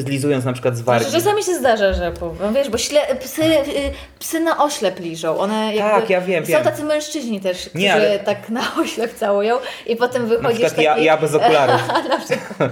zlizując 0.00 0.44
na 0.44 0.52
przykład 0.52 0.76
z 0.76 0.80
wargi... 0.80 1.04
Znaczy, 1.10 1.24
czasami 1.24 1.42
się 1.42 1.54
zdarza, 1.54 1.92
że 1.92 2.12
no 2.40 2.52
wiesz, 2.52 2.70
bo 2.70 2.78
śle, 2.78 3.00
psy, 3.20 3.42
y, 3.44 3.92
psy 4.18 4.40
na 4.40 4.64
oślep 4.64 5.00
liżą. 5.00 5.38
One 5.38 5.72
Tak, 5.78 6.10
ja 6.10 6.20
wiem, 6.20 6.44
Są 6.46 6.52
wiem. 6.52 6.64
tacy 6.64 6.84
mężczyźni 6.84 7.40
też, 7.40 7.58
którzy 7.60 7.78
Nie, 7.84 7.94
ale- 7.94 8.18
tak 8.18 8.48
na 8.48 8.60
oślep 8.82 9.14
całują 9.14 9.56
i 9.86 9.96
potem 9.96 10.22
Na 10.22 10.28
wychodzisz 10.28 10.52
przykład 10.56 10.74
taki... 10.74 10.84
ja, 10.84 10.98
ja 10.98 11.16
bez 11.16 11.34
okularów. 11.34 11.80
na. 11.88 12.68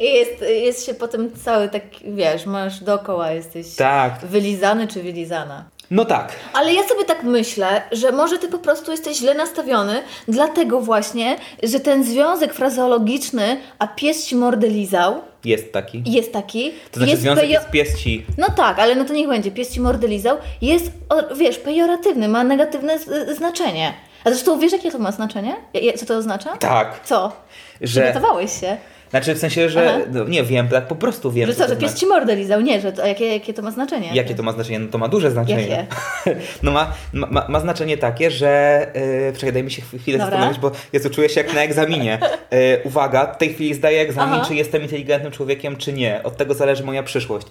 I 0.00 0.04
jest, 0.14 0.40
jest 0.48 0.86
się 0.86 0.94
potem 0.94 1.30
cały 1.44 1.68
tak, 1.68 1.82
wiesz, 2.04 2.46
masz 2.46 2.80
dookoła, 2.80 3.30
jesteś 3.30 3.74
Tak. 3.74 4.18
wylizany 4.22 4.88
czy 4.88 5.02
wylizana. 5.02 5.64
No 5.90 6.04
tak. 6.04 6.32
Ale 6.52 6.72
ja 6.74 6.82
sobie 6.88 7.04
tak 7.04 7.22
myślę, 7.22 7.82
że 7.92 8.12
może 8.12 8.38
ty 8.38 8.48
po 8.48 8.58
prostu 8.58 8.90
jesteś 8.90 9.18
źle 9.18 9.34
nastawiony, 9.34 10.02
dlatego 10.28 10.80
właśnie, 10.80 11.36
że 11.62 11.80
ten 11.80 12.04
związek 12.04 12.54
frazeologiczny, 12.54 13.56
a 13.78 13.86
pies 13.86 14.26
ci 14.26 14.36
mordę 14.36 14.68
lizał, 14.68 15.20
Jest 15.44 15.72
taki. 15.72 16.02
jest 16.06 16.32
taki. 16.32 16.72
To 16.90 16.96
znaczy 16.96 17.10
jest 17.10 17.22
związek 17.22 17.44
pejo- 17.44 17.48
jest 17.50 17.70
pies 17.70 17.98
ci. 17.98 18.26
No 18.38 18.46
tak, 18.56 18.78
ale 18.78 18.94
no 18.94 19.04
to 19.04 19.12
niech 19.12 19.28
będzie, 19.28 19.50
pies 19.50 19.70
ci 19.72 19.80
mordę 19.80 20.08
lizał, 20.08 20.36
jest, 20.62 20.90
wiesz, 21.36 21.58
pejoratywny, 21.58 22.28
ma 22.28 22.44
negatywne 22.44 22.98
z, 22.98 23.36
znaczenie. 23.36 23.94
A 24.24 24.30
zresztą 24.30 24.58
wiesz, 24.58 24.72
jakie 24.72 24.90
to 24.90 24.98
ma 24.98 25.12
znaczenie? 25.12 25.56
Co 25.96 26.06
to 26.06 26.16
oznacza? 26.16 26.56
Tak. 26.56 27.00
Co? 27.04 27.32
Że... 27.80 28.02
Przygotowałeś 28.02 28.60
się. 28.60 28.76
Znaczy 29.10 29.34
w 29.34 29.38
sensie, 29.38 29.68
że... 29.68 30.06
No, 30.12 30.24
nie 30.24 30.42
wiem, 30.42 30.68
tak 30.68 30.86
po 30.86 30.94
prostu 30.96 31.32
wiem. 31.32 31.46
Że 31.46 31.54
co, 31.54 31.62
to 31.62 31.68
że 31.68 31.76
pies 31.76 31.90
znaczy. 31.90 32.00
ci 32.00 32.06
mordę 32.06 32.36
lizał? 32.36 32.60
Nie, 32.60 32.80
że 32.80 32.92
to, 32.92 33.06
jakie, 33.06 33.26
jakie 33.26 33.54
to 33.54 33.62
ma 33.62 33.70
znaczenie? 33.70 34.10
Jakie 34.14 34.34
to 34.34 34.42
ma 34.42 34.52
znaczenie? 34.52 34.78
No 34.78 34.88
to 34.88 34.98
ma 34.98 35.08
duże 35.08 35.30
znaczenie. 35.30 35.68
Jakie? 35.68 35.86
No 36.62 36.72
ma, 36.72 36.92
ma, 37.12 37.46
ma 37.48 37.60
znaczenie 37.60 37.98
takie, 37.98 38.30
że... 38.30 38.86
Yy, 39.26 39.32
czekaj, 39.32 39.52
daj 39.52 39.62
mi 39.62 39.70
się 39.70 39.82
chw- 39.82 39.98
chwilę 40.00 40.18
Dobra. 40.18 40.30
zastanowić, 40.30 40.60
bo 40.60 40.70
ja 40.92 41.10
czuję 41.10 41.28
się 41.28 41.40
jak 41.40 41.54
na 41.54 41.62
egzaminie. 41.62 42.18
Yy, 42.50 42.58
uwaga, 42.88 43.32
w 43.34 43.38
tej 43.38 43.54
chwili 43.54 43.74
zdaję 43.74 44.00
egzamin, 44.00 44.34
Aha. 44.34 44.44
czy 44.48 44.54
jestem 44.54 44.82
inteligentnym 44.82 45.32
człowiekiem, 45.32 45.76
czy 45.76 45.92
nie. 45.92 46.22
Od 46.22 46.36
tego 46.36 46.54
zależy 46.54 46.84
moja 46.84 47.02
przyszłość. 47.02 47.46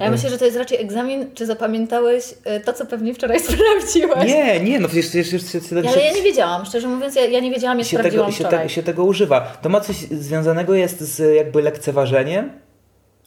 Ja 0.00 0.10
myślę, 0.10 0.30
że 0.30 0.38
to 0.38 0.44
jest 0.44 0.56
raczej 0.56 0.80
egzamin, 0.80 1.30
czy 1.34 1.46
zapamiętałeś 1.46 2.24
y, 2.56 2.60
to, 2.60 2.72
co 2.72 2.86
pewnie 2.86 3.14
wczoraj 3.14 3.40
sprawdziłeś. 3.48 4.28
Nie, 4.32 4.60
nie, 4.60 4.80
no 4.80 4.88
przecież, 4.88 5.08
przecież, 5.10 5.44
przecież, 5.44 5.72
Ale 5.72 6.02
ja 6.04 6.12
nie 6.12 6.22
wiedziałam, 6.22 6.64
szczerze 6.66 6.88
mówiąc, 6.88 7.14
ja, 7.16 7.24
ja 7.26 7.40
nie 7.40 7.50
wiedziałam, 7.50 7.78
jak 7.78 7.88
się, 7.88 7.96
sprawdziłam 7.96 8.26
tego, 8.26 8.38
się, 8.38 8.44
wczoraj. 8.44 8.58
tego, 8.58 8.68
się 8.74 8.82
tego 8.82 9.04
używa. 9.04 9.40
To 9.62 9.68
ma 9.68 9.80
coś 9.80 9.96
związanego 9.96 10.74
jest 10.74 11.00
z 11.00 11.36
jakby 11.36 11.62
lekceważeniem? 11.62 12.52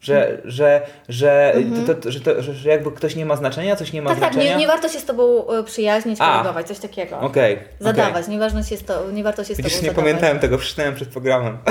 Że, 0.02 0.42
że, 0.46 0.82
że, 1.10 1.54
to, 1.88 1.96
to, 1.96 2.12
że, 2.12 2.20
to, 2.20 2.42
że, 2.42 2.54
że 2.54 2.70
jakby 2.70 2.92
ktoś 2.92 3.16
nie 3.16 3.26
ma 3.26 3.36
znaczenia, 3.36 3.76
coś 3.76 3.94
nie 3.94 4.02
ma 4.02 4.10
Mhm. 4.12 4.20
tak, 4.22 4.30
tak, 4.30 4.34
znaczenia? 4.34 4.56
nie, 4.56 4.62
nie 4.62 4.68
warto 4.68 4.90
się 4.90 5.00
z 5.00 5.06
tobą 5.06 5.52
y, 5.60 5.64
przyjaźnić, 5.64 6.18
A. 6.22 6.32
kolegować, 6.32 6.68
coś 6.68 6.80
takiego. 6.80 7.20
Okej. 7.20 7.60
Zadawać, 7.80 8.24
okej. 8.24 8.34
nie, 8.34 8.40
ważne 8.40 8.64
się 8.64 8.78
to, 8.78 9.12
nie 9.12 9.24
warto 9.24 9.44
się 9.44 9.54
z 9.54 9.58
Widzisz, 9.58 9.74
tobą 9.74 9.84
nie 9.84 9.90
zadawać. 9.90 10.06
pamiętałem 10.06 10.40
tego, 10.40 10.58
przeczytałem 10.58 10.96
przed 10.96 11.10
programem. 11.10 11.58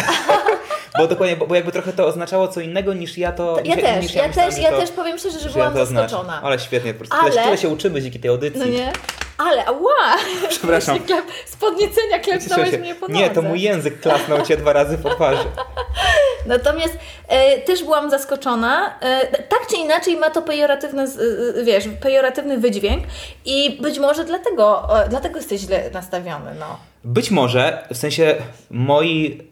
Bo 0.98 1.06
dokładnie, 1.06 1.36
bo, 1.36 1.46
bo 1.46 1.54
jakby 1.54 1.72
trochę 1.72 1.92
to 1.92 2.06
oznaczało 2.06 2.48
co 2.48 2.60
innego 2.60 2.94
niż 2.94 3.18
ja 3.18 3.32
to. 3.32 3.56
Ja 3.64 3.76
też, 3.76 4.02
niż 4.02 4.14
ja, 4.14 4.28
myślałem, 4.28 4.32
też, 4.32 4.58
ja 4.62 4.70
to, 4.70 4.80
też 4.80 4.90
powiem 4.90 5.18
szczerze, 5.18 5.38
że 5.38 5.48
że 5.48 5.54
byłam 5.54 5.76
ja 5.76 5.84
zaskoczona. 5.86 6.40
Ale 6.42 6.58
świetnie, 6.58 6.92
po 6.94 6.98
prostu 6.98 7.16
Ale- 7.20 7.30
tyle, 7.30 7.42
tyle 7.44 7.58
się 7.58 7.68
uczymy 7.68 8.02
dzięki 8.02 8.20
tej 8.20 8.30
audycji. 8.30 8.60
No 8.60 8.66
nie? 8.66 8.92
Ale, 9.38 9.66
ała! 9.66 10.16
Przepraszam. 10.50 10.98
Klep, 11.00 11.24
z 11.46 11.56
podniecenia 11.56 12.18
klepnąłeś 12.24 12.78
mnie 12.78 12.94
po 12.94 13.08
nodze. 13.08 13.20
Nie, 13.20 13.30
to 13.30 13.42
mój 13.42 13.60
język 13.62 14.00
klasnął 14.00 14.42
cię 14.42 14.56
dwa 14.56 14.72
razy 14.72 14.98
po 14.98 15.10
twarzy. 15.10 15.44
Natomiast 16.46 16.98
e, 17.28 17.58
też 17.58 17.84
byłam 17.84 18.10
zaskoczona. 18.10 18.98
E, 19.00 19.26
tak 19.42 19.66
czy 19.70 19.76
inaczej 19.76 20.16
ma 20.16 20.30
to 20.30 20.42
pejoratywny, 20.42 21.08
z- 21.08 21.18
e, 21.58 21.64
wiesz, 21.64 21.84
pejoratywny 22.02 22.58
wydźwięk 22.58 23.04
i 23.44 23.78
być 23.82 23.98
może 23.98 24.24
dlatego, 24.24 24.88
e, 25.04 25.08
dlatego 25.08 25.36
jesteś 25.36 25.60
źle 25.60 25.90
nastawiony, 25.90 26.54
no. 26.60 26.78
Być 27.04 27.30
może, 27.30 27.86
w 27.92 27.96
sensie 27.96 28.34
moi 28.70 29.42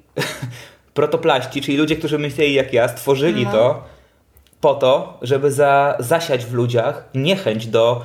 protoplaści, 0.96 1.60
czyli 1.60 1.76
ludzie, 1.76 1.96
którzy 1.96 2.18
myśleli 2.18 2.54
jak 2.54 2.72
ja, 2.72 2.88
stworzyli 2.88 3.44
No. 3.44 3.52
to 3.52 3.84
po 4.60 4.74
to, 4.74 5.18
żeby 5.22 5.50
za, 5.52 5.96
zasiać 5.98 6.44
w 6.44 6.52
ludziach 6.54 7.04
niechęć 7.14 7.66
do 7.66 8.02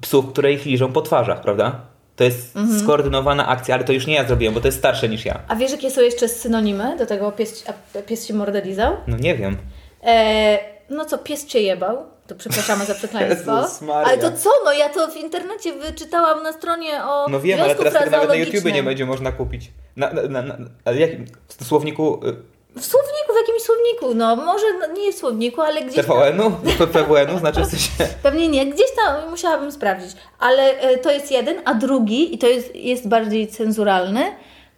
psów, 0.00 0.32
które 0.32 0.52
ich 0.52 0.64
liżą 0.66 0.92
po 0.92 1.02
twarzach, 1.02 1.40
prawda? 1.40 1.80
To 2.16 2.24
jest 2.24 2.56
Mhm. 2.56 2.80
skoordynowana 2.80 3.46
akcja, 3.48 3.74
ale 3.74 3.84
to 3.84 3.92
już 3.92 4.06
nie 4.06 4.14
ja 4.14 4.24
zrobiłem, 4.24 4.54
bo 4.54 4.60
to 4.60 4.68
jest 4.68 4.78
starsze 4.78 5.08
niż 5.08 5.24
ja. 5.24 5.40
A 5.48 5.56
wiesz, 5.56 5.70
jakie 5.72 5.90
są 5.90 6.00
jeszcze 6.00 6.28
synonimy 6.28 6.96
do 6.96 7.06
tego 7.06 7.32
pies, 7.32 7.64
a 7.68 8.02
pies 8.02 8.26
się 8.26 8.34
mordę 8.34 8.60
lizał? 8.60 8.96
No 9.06 9.16
nie 9.16 9.34
wiem. 9.34 9.56
E, 10.04 10.58
no 10.90 11.04
co, 11.04 11.18
pies 11.18 11.46
cię 11.46 11.60
jebał? 11.62 11.96
To 12.26 12.34
przepraszamy 12.34 12.84
za 12.84 12.94
przekleństwo. 12.94 13.52
Ale 14.06 14.18
to 14.18 14.32
co? 14.32 14.50
No 14.64 14.72
ja 14.72 14.88
to 14.88 15.08
w 15.08 15.16
internecie 15.16 15.72
wyczytałam 15.72 16.42
na 16.42 16.52
stronie 16.52 17.04
o 17.04 17.26
No 17.30 17.40
wiem, 17.40 17.60
ale 17.60 17.74
teraz 17.74 17.92
tego 17.94 18.10
nawet 18.10 18.28
na 18.28 18.34
YouTubie 18.34 18.72
nie 18.72 18.82
będzie 18.82 19.06
można 19.06 19.32
kupić. 19.32 19.70
Na, 20.00 20.12
na, 20.28 20.42
na, 20.42 20.56
ale 20.84 20.98
jakim 20.98 21.24
w 21.48 21.64
słowniku 21.64 22.20
y, 22.26 22.80
W 22.80 22.84
słowniku, 22.84 23.32
w 23.32 23.48
jakimś 23.48 23.62
słowniku, 23.62 24.14
no 24.14 24.36
może 24.36 24.66
no, 24.80 24.94
nie 24.94 25.12
w 25.12 25.16
słowniku, 25.16 25.60
ale 25.60 25.82
gdzieś 25.82 26.06
tam, 26.06 26.16
TVN-u? 26.16 26.50
PWN-u? 26.86 27.38
Znaczy 27.44 27.60
w 27.60 27.66
sensie... 27.66 27.90
pewnie 28.22 28.48
nie, 28.48 28.66
gdzieś 28.66 28.88
tam 28.96 29.30
musiałabym 29.30 29.72
sprawdzić, 29.72 30.16
ale 30.38 30.80
e, 30.80 30.98
to 30.98 31.10
jest 31.10 31.30
jeden, 31.30 31.56
a 31.64 31.74
drugi, 31.74 32.34
i 32.34 32.38
to 32.38 32.46
jest, 32.46 32.76
jest 32.76 33.08
bardziej 33.08 33.48
cenzuralny, 33.48 34.24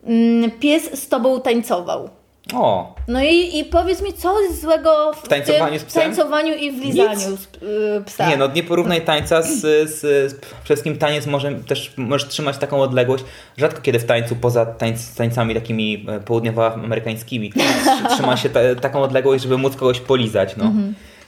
mm, 0.04 0.50
pies 0.50 1.02
z 1.02 1.08
tobą 1.08 1.40
tańcował. 1.40 2.21
O, 2.54 2.94
No 3.08 3.22
i, 3.22 3.58
i 3.58 3.64
powiedz 3.64 4.02
mi, 4.02 4.12
co 4.12 4.40
jest 4.40 4.60
złego 4.60 5.12
w, 5.12 5.24
W 5.24 5.28
tańcowaniu 5.28 5.78
tym, 5.78 5.88
tańcowaniu 5.88 6.54
i 6.54 6.72
w 6.72 6.84
lizaniu 6.84 7.36
y, 7.98 8.04
psa. 8.04 8.30
Nie, 8.30 8.36
no 8.36 8.48
nie 8.54 8.62
porównaj 8.62 9.04
tańca 9.04 9.42
z, 9.42 9.60
z, 9.90 10.00
z 10.00 10.34
Przede 10.34 10.64
wszystkim 10.64 10.98
taniec 10.98 11.26
może 11.26 11.54
też 11.54 11.92
możesz 11.96 12.28
trzymać 12.28 12.58
taką 12.58 12.80
odległość. 12.82 13.24
Rzadko 13.56 13.80
kiedy 13.80 13.98
w 13.98 14.04
tańcu, 14.04 14.36
poza 14.36 14.66
tańc, 14.66 15.14
tańcami 15.14 15.54
takimi 15.54 16.06
e, 16.08 16.20
południowoamerykańskimi, 16.20 17.52
tr- 17.52 18.08
trzyma 18.14 18.36
się 18.36 18.48
ta, 18.48 18.60
taką 18.80 19.02
odległość, 19.02 19.42
żeby 19.42 19.58
móc 19.58 19.76
kogoś 19.76 20.00
polizać. 20.00 20.56
No. 20.56 20.72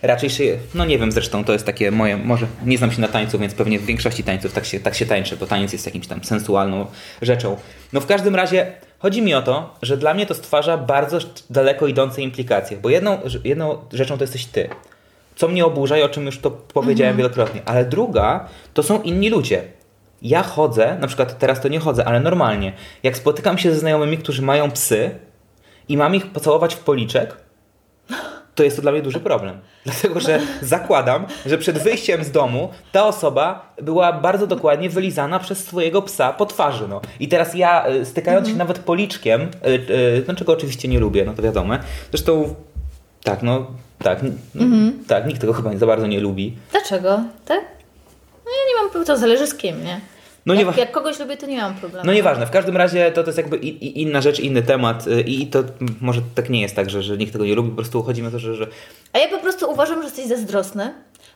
Raczej 0.02 0.30
się, 0.30 0.59
no 0.75 0.85
nie 0.85 0.99
wiem 0.99 1.12
zresztą, 1.12 1.44
to 1.44 1.52
jest 1.52 1.66
takie 1.66 1.90
moje, 1.90 2.16
może 2.16 2.47
nie 2.64 2.78
znam 2.78 2.92
się 2.92 3.00
na 3.00 3.09
tańcu, 3.09 3.38
więc 3.38 3.54
pewnie 3.54 3.78
w 3.78 3.85
większości 3.85 4.25
tańców 4.25 4.52
tak 4.52 4.64
się, 4.64 4.80
tak 4.80 4.94
się 4.94 5.06
tańczy, 5.06 5.37
bo 5.37 5.47
taniec 5.47 5.73
jest 5.73 5.87
jakimś 5.87 6.06
tam 6.06 6.25
sensualną 6.25 6.87
rzeczą. 7.23 7.56
No 7.92 8.00
w 8.00 8.06
każdym 8.06 8.35
razie 8.35 8.73
chodzi 8.99 9.23
mi 9.23 9.35
o 9.35 9.43
to, 9.43 9.75
że 9.83 9.97
dla 9.97 10.15
mnie 10.15 10.27
to 10.27 10.35
stwarza 10.35 10.77
bardzo 10.77 11.19
daleko 11.51 11.87
idące 11.87 12.23
implikacje, 12.23 12.77
bo 12.77 12.91
jedną, 12.91 13.19
jedną 13.45 13.79
rzeczą 13.93 14.19
to 14.19 14.25
jesteś 14.25 14.47
ty 14.47 14.69
co 15.37 15.49
mnie 15.49 15.67
oburza 15.67 15.99
i 15.99 16.03
o 16.03 16.09
czym 16.09 16.27
już 16.27 16.39
to 16.39 16.51
powiedziałem 16.51 17.17
wielokrotnie. 17.17 17.63
Ale 17.65 17.85
druga 17.85 18.49
to 18.75 18.83
są 18.83 19.03
inni 19.03 19.31
ludzie. 19.31 19.63
Ja 20.23 20.43
chodzę, 20.43 20.97
na 21.01 21.07
przykład 21.07 21.39
teraz 21.39 21.61
to 21.61 21.69
nie 21.69 21.79
chodzę, 21.79 22.05
ale 22.05 22.21
normalnie. 22.21 22.73
Jak 23.03 23.17
spotykam 23.17 23.59
się 23.59 23.73
ze 23.73 23.79
znajomymi, 23.79 24.19
którzy 24.19 24.43
mają 24.43 24.71
psy 24.71 25.11
i 25.89 25.97
mam 25.97 26.15
ich 26.15 26.27
pocałować 26.27 26.75
w 26.75 26.79
policzek, 26.79 27.37
to 28.54 28.64
jest 28.64 28.76
to 28.76 28.82
dla 28.82 28.92
mnie 28.92 29.02
duży 29.02 29.20
problem. 29.20 29.58
Dlatego, 29.84 30.20
że 30.20 30.40
zakładam, 30.62 31.26
że 31.46 31.58
przed 31.58 31.78
wyjściem 31.78 32.25
z 32.25 32.30
domu 32.30 32.68
ta 32.92 33.06
osoba 33.06 33.75
była 33.82 34.12
bardzo 34.12 34.46
dokładnie 34.46 34.90
wylizana 34.90 35.38
przez 35.38 35.64
swojego 35.66 36.02
psa 36.02 36.32
po 36.32 36.46
twarzy. 36.46 36.88
No. 36.88 37.00
I 37.20 37.28
teraz 37.28 37.54
ja, 37.54 37.88
y, 37.88 38.04
stykając 38.04 38.49
się 38.49 38.54
nawet 38.54 38.78
policzkiem, 38.78 39.40
y, 39.40 39.68
y, 39.68 40.25
no 40.28 40.34
czego 40.34 40.52
oczywiście 40.52 40.88
nie 40.88 41.00
lubię, 41.00 41.25
no 41.25 41.34
to 41.34 41.43
wiadomo. 41.43 41.75
Zresztą 42.10 42.54
tak, 43.23 43.43
no 43.43 43.67
tak, 43.99 44.21
n- 44.23 44.95
tak, 45.08 45.26
nikt 45.26 45.40
tego 45.40 45.52
chyba 45.52 45.73
nie 45.73 45.78
za 45.78 45.86
bardzo 45.86 46.06
nie 46.06 46.21
lubi. 46.21 46.56
Dlaczego? 46.71 47.23
Tak? 47.45 47.60
No 48.45 48.50
ja 48.50 48.69
nie 48.88 48.99
mam, 48.99 49.04
to 49.04 49.17
zależy 49.17 49.47
z 49.47 49.54
kim, 49.54 49.84
nie? 49.84 50.00
No 50.47 50.54
nie 50.54 50.63
jak, 50.63 50.71
wa- 50.75 50.80
jak 50.80 50.91
kogoś 50.93 51.19
lubię, 51.19 51.37
to 51.37 51.47
nie 51.47 51.57
mam 51.57 51.75
problemu. 51.75 52.07
No 52.07 52.13
nieważne, 52.13 52.47
w 52.47 52.50
każdym 52.50 52.76
razie 52.76 53.13
to, 53.13 53.23
to 53.23 53.28
jest 53.28 53.39
jakby 53.39 53.57
inna 53.57 54.21
rzecz, 54.21 54.41
inny 54.41 54.63
temat 54.63 55.07
y, 55.07 55.21
i 55.21 55.47
to 55.47 55.65
może 56.00 56.21
tak 56.35 56.50
nie 56.50 56.61
jest 56.61 56.76
tak, 56.76 56.91
że, 56.91 57.02
że 57.02 57.17
nikt 57.17 57.33
tego 57.33 57.45
nie 57.45 57.54
lubi, 57.54 57.71
po 57.71 57.76
prostu 57.76 58.02
chodzi 58.02 58.23
mi 58.23 58.28
o 58.28 58.30
to, 58.30 58.39
że, 58.39 58.54
że 58.54 58.67
A 59.13 59.19
ja 59.19 59.28
po 59.28 59.39
prostu 59.39 59.71
uważam, 59.71 59.99
że 59.99 60.04
jesteś 60.04 60.26
zazdrosny, 60.26 60.95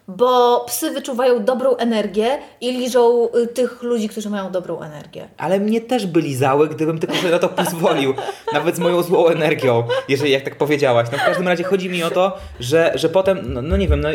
bo 0.09 0.65
psy 0.67 0.91
wyczuwają 0.91 1.45
dobrą 1.45 1.77
energię 1.77 2.39
i 2.61 2.73
liżą 2.73 3.29
y, 3.35 3.47
tych 3.47 3.83
ludzi, 3.83 4.09
którzy 4.09 4.31
mają 4.31 4.51
dobrą 4.51 4.81
energię. 4.81 5.29
Ale 5.37 5.61
mnie 5.61 5.81
też 5.81 6.07
by 6.07 6.21
lizały, 6.21 6.69
gdybym 6.69 6.99
tylko 6.99 7.17
sobie 7.17 7.31
na 7.31 7.39
to 7.39 7.49
pozwolił. 7.49 8.15
Nawet 8.53 8.77
z 8.77 8.79
moją 8.79 9.03
złą 9.03 9.27
energią, 9.27 9.85
jeżeli 10.09 10.33
jak 10.33 10.43
tak 10.43 10.57
powiedziałaś. 10.57 11.09
No 11.13 11.19
w 11.19 11.25
każdym 11.25 11.49
razie 11.49 11.65
chodzi 11.65 11.89
mi 11.89 12.03
o 12.03 12.11
to, 12.11 12.39
że, 12.61 12.93
że 12.95 13.09
potem, 13.09 13.53
no, 13.53 13.63
no 13.63 13.77
nie 13.77 13.89
wiem, 13.89 14.01
no, 14.01 14.09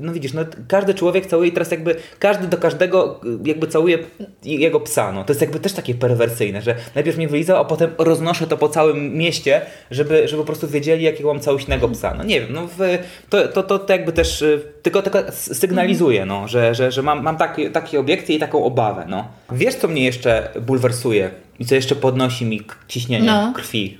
no 0.00 0.12
widzisz, 0.12 0.32
no 0.32 0.44
każdy 0.68 0.94
człowiek 0.94 1.26
całuje 1.26 1.48
i 1.48 1.52
teraz 1.52 1.70
jakby 1.70 1.96
każdy 2.18 2.46
do 2.46 2.56
każdego 2.56 3.20
y, 3.24 3.48
jakby 3.48 3.66
całuje 3.66 3.98
jego 4.44 4.80
psa. 4.80 5.12
No. 5.12 5.24
To 5.24 5.32
jest 5.32 5.40
jakby 5.40 5.60
też 5.60 5.72
takie 5.72 5.94
perwersyjne, 5.94 6.62
że 6.62 6.74
najpierw 6.94 7.16
mnie 7.16 7.28
wylizał, 7.28 7.60
a 7.60 7.64
potem 7.64 7.90
roznoszę 7.98 8.46
to 8.46 8.56
po 8.56 8.68
całym 8.68 9.16
mieście, 9.16 9.60
żeby, 9.90 10.28
żeby 10.28 10.42
po 10.42 10.46
prostu 10.46 10.68
wiedzieli, 10.68 11.04
jakiego 11.04 11.28
mam 11.28 11.42
całośnego 11.42 11.88
psa. 11.88 12.14
No 12.18 12.24
nie 12.24 12.40
wiem, 12.40 12.52
no 12.52 12.66
w, 12.66 12.98
to, 13.30 13.48
to, 13.48 13.62
to, 13.62 13.78
to 13.78 13.92
jakby 13.92 14.12
też 14.12 14.42
y, 14.42 14.62
tylko, 14.82 15.02
tylko 15.02 15.21
s- 15.26 15.58
sygnalizuje, 15.58 16.26
no, 16.26 16.48
że, 16.48 16.74
że, 16.74 16.92
że 16.92 17.02
mam, 17.02 17.22
mam 17.22 17.36
takie, 17.36 17.70
takie 17.70 18.00
obiekcje 18.00 18.36
i 18.36 18.38
taką 18.38 18.64
obawę. 18.64 19.04
No. 19.08 19.24
Wiesz, 19.52 19.74
co 19.74 19.88
mnie 19.88 20.04
jeszcze 20.04 20.48
bulwersuje 20.60 21.30
i 21.58 21.66
co 21.66 21.74
jeszcze 21.74 21.96
podnosi 21.96 22.44
mi 22.44 22.60
ciśnienie 22.88 23.26
No. 23.26 23.52
krwi 23.56 23.98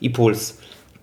i 0.00 0.10
puls? 0.10 0.58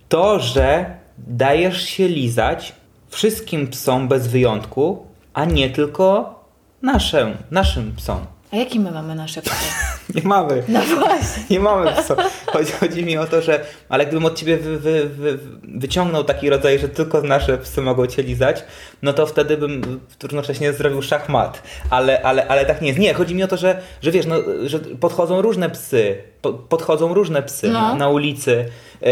To, 0.10 0.40
że 0.40 0.86
dajesz 1.18 1.82
się 1.84 2.08
lizać 2.08 2.74
wszystkim 3.10 3.68
psom 3.68 4.08
bez 4.08 4.28
wyjątku, 4.28 5.06
a 5.34 5.46
nie 5.46 5.70
tylko 5.70 6.36
naszym, 6.82 7.34
naszym 7.52 7.94
psom. 7.96 8.20
A 8.54 8.56
jakie 8.56 8.80
my 8.80 8.92
mamy 8.92 9.16
nasze 9.16 9.42
psy? 9.42 9.52
Nie 10.16 10.22
mamy. 10.22 10.64
No 10.68 10.80
właśnie. 10.82 11.44
Nie 11.50 11.60
mamy 11.60 11.92
psa. 11.92 12.16
Chodzi, 12.46 12.72
chodzi 12.72 13.04
mi 13.06 13.18
o 13.18 13.28
to, 13.28 13.42
że 13.42 13.66
ale 13.90 14.06
gdybym 14.06 14.26
od 14.26 14.36
ciebie 14.40 14.58
wy, 14.58 14.80
wy, 14.80 15.06
wy, 15.10 15.40
wyciągnął 15.64 16.24
taki 16.24 16.50
rodzaj, 16.50 16.80
że 16.80 16.90
tylko 16.90 17.22
nasze 17.22 17.58
psy 17.58 17.82
mogą 17.82 18.08
cię 18.08 18.24
lizać, 18.24 18.64
no 19.02 19.14
to 19.14 19.26
wtedy 19.26 19.58
bym 19.58 20.00
równocześnie 20.24 20.74
zrobił 20.74 21.02
szachmat. 21.02 21.64
Ale, 21.90 22.22
ale, 22.22 22.48
ale 22.48 22.66
tak 22.66 22.82
nie 22.82 22.88
jest. 22.88 23.00
Nie, 23.00 23.14
chodzi 23.14 23.36
mi 23.36 23.44
o 23.44 23.48
to, 23.48 23.58
że, 23.58 23.82
że 24.02 24.12
wiesz, 24.12 24.26
no, 24.26 24.36
że 24.66 24.80
podchodzą 24.80 25.42
różne 25.42 25.70
psy, 25.70 26.18
po, 26.42 26.54
podchodzą 26.54 27.14
różne 27.14 27.44
psy 27.44 27.68
No. 27.68 27.74
na, 27.82 27.96
na 27.96 28.10
ulicy 28.10 28.66
e, 29.02 29.06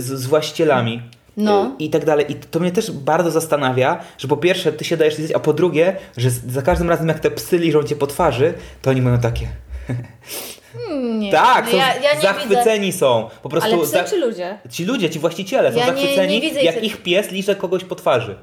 z, 0.00 0.04
z 0.04 0.26
właścicielami. 0.26 1.02
No. 1.36 1.62
e, 1.64 1.70
I 1.78 1.90
tak 1.90 2.04
dalej. 2.04 2.32
I 2.32 2.34
to 2.34 2.60
mnie 2.60 2.72
też 2.72 2.90
bardzo 2.90 3.30
zastanawia, 3.30 3.98
że 4.18 4.28
po 4.28 4.36
pierwsze 4.36 4.72
ty 4.72 4.84
się 4.84 4.96
dajesz 4.96 5.18
lizać, 5.18 5.36
a 5.36 5.40
po 5.40 5.52
drugie, 5.52 5.96
że 6.16 6.30
za 6.30 6.62
każdym 6.62 6.88
razem 6.90 7.08
jak 7.08 7.20
te 7.20 7.30
psy 7.30 7.58
liżą 7.58 7.82
cię 7.82 7.96
po 7.96 8.06
twarzy, 8.06 8.54
to 8.82 8.90
oni 8.90 9.02
mówią 9.02 9.18
takie. 9.20 9.48
Nie. 11.18 11.32
Tak, 11.32 11.64
no 11.64 11.70
są 11.70 11.76
ja, 11.76 11.94
ja 11.96 12.14
nie 12.14 12.20
zachwyceni 12.20 12.92
są. 12.92 13.22
Po 13.42 13.48
Widzę. 13.48 13.50
prostu 13.50 13.72
Ale 13.74 13.82
psy 13.82 13.90
za- 13.92 14.04
czy 14.04 14.16
ludzie? 14.16 14.58
ci 14.70 14.84
ludzie, 14.84 15.10
ci 15.10 15.18
właściciele 15.18 15.72
są 15.72 15.78
Ja 15.78 15.86
nie- 15.86 15.92
zachwyceni, 15.92 16.34
nie 16.34 16.40
widzę 16.40 16.62
jak 16.62 16.82
ich- 16.84 17.02
pies 17.02 17.30
liże 17.30 17.56
kogoś 17.56 17.84
po 17.84 17.94
twarzy. 17.94 18.36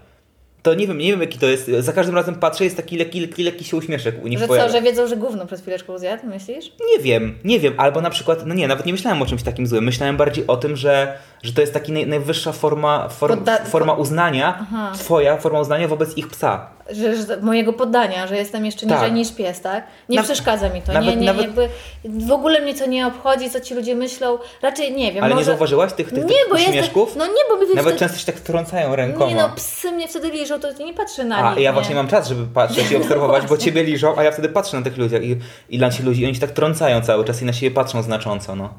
To 0.63 0.73
nie 0.73 0.87
wiem, 0.87 0.97
nie 0.97 1.11
wiem 1.11 1.21
jaki 1.21 1.39
to 1.39 1.45
jest. 1.47 1.67
Za 1.79 1.93
każdym 1.93 2.15
razem 2.15 2.35
patrzę, 2.35 2.63
jest 2.63 2.77
taki 2.77 2.97
lekki, 2.97 3.19
lekki, 3.19 3.43
lekki 3.43 3.63
się 3.63 3.77
uśmieszek 3.77 4.23
u 4.23 4.27
nich 4.27 4.39
Że 4.39 4.47
pojawia. 4.47 4.67
co, 4.69 4.77
że 4.77 4.81
wiedzą, 4.81 5.07
że 5.07 5.17
gówno 5.17 5.45
przed 5.45 5.61
chwileczką 5.61 5.97
zjadł, 5.97 6.27
myślisz? 6.27 6.65
Nie 6.97 7.03
wiem, 7.03 7.39
nie 7.43 7.59
wiem. 7.59 7.73
Albo 7.77 8.01
na 8.01 8.09
przykład, 8.09 8.45
no 8.45 8.53
nie, 8.55 8.67
nawet 8.67 8.85
nie 8.85 8.91
myślałem 8.91 9.21
o 9.21 9.25
czymś 9.25 9.43
takim 9.43 9.67
złym. 9.67 9.83
Myślałem 9.83 10.17
bardziej 10.17 10.47
o 10.47 10.57
tym, 10.57 10.75
że, 10.75 11.17
że 11.43 11.53
to 11.53 11.61
jest 11.61 11.73
taki 11.73 11.91
naj, 11.91 12.07
najwyższa 12.07 12.51
forma, 12.51 13.09
form, 13.09 13.39
Podda- 13.39 13.65
forma 13.65 13.93
uznania, 13.93 14.57
Aha. 14.61 14.91
twoja 14.95 15.37
forma 15.37 15.59
uznania 15.59 15.87
wobec 15.87 16.17
ich 16.17 16.27
psa. 16.27 16.67
Że, 16.91 17.15
że 17.15 17.37
mojego 17.41 17.73
poddania, 17.73 18.27
że 18.27 18.37
jestem 18.37 18.65
jeszcze 18.65 18.85
niżej 18.85 19.01
Tak. 19.01 19.13
niż 19.13 19.31
pies, 19.31 19.61
tak? 19.61 19.83
Nie 20.09 20.17
Na- 20.17 20.23
przeszkadza 20.23 20.69
mi 20.69 20.81
to. 20.81 20.93
nawet- 20.93 21.09
nie, 21.09 21.15
nie, 21.15 21.25
nawet- 21.25 21.41
jakby 21.41 21.69
w 22.05 22.31
ogóle 22.31 22.61
mnie 22.61 22.75
to 22.75 22.85
nie 22.85 23.07
obchodzi, 23.07 23.49
co 23.49 23.59
ci 23.59 23.75
ludzie 23.75 23.95
myślą. 23.95 24.37
Raczej 24.61 24.93
nie 24.95 25.11
wiem. 25.13 25.23
Ale 25.23 25.33
może... 25.35 25.41
nie 25.41 25.45
zauważyłaś 25.45 25.93
tych, 25.93 26.09
tych, 26.09 26.23
Nie, 26.23 26.29
tych 26.29 26.37
bo 26.49 26.57
jestem. 26.57 26.83
No 27.17 27.25
nie, 27.25 27.33
bo 27.49 27.55
my 27.55 27.65
Nawet 27.67 27.81
wtedy... 27.81 27.99
często 27.99 28.17
się 28.17 28.25
tak 28.25 28.39
trącają 28.39 28.95
rękoma. 28.95 29.25
Nie 29.29 29.35
no, 29.35 29.49
psy 29.55 29.91
mnie 29.91 30.07
wtedy 30.07 30.29
liżą, 30.29 30.59
to 30.59 30.71
nie 30.83 30.93
patrzę 30.93 31.23
na 31.23 31.37
A 31.37 31.49
nich. 31.55 31.63
ja 31.63 31.69
nie? 31.69 31.73
właśnie 31.73 31.95
mam 31.95 32.07
czas, 32.07 32.27
żeby 32.27 32.45
patrzeć 32.53 32.91
i 32.91 32.95
obserwować, 33.01 33.41
bo 33.41 33.47
Właśnie. 33.47 33.65
ciebie 33.65 33.83
liżą, 33.83 34.15
a 34.17 34.23
ja 34.23 34.31
wtedy 34.31 34.49
patrzę 34.49 34.77
na 34.77 34.83
tych 34.83 34.97
ludziach 34.97 35.23
i, 35.23 35.37
i 35.69 35.79
na 35.79 35.89
ci 35.89 36.03
ludzi, 36.03 36.21
i 36.21 36.25
oni 36.25 36.35
się 36.35 36.41
tak 36.41 36.51
trącają 36.51 37.01
cały 37.01 37.25
czas 37.25 37.41
i 37.41 37.45
na 37.45 37.53
siebie 37.53 37.75
patrzą 37.75 38.03
znacząco, 38.03 38.55
no. 38.55 38.69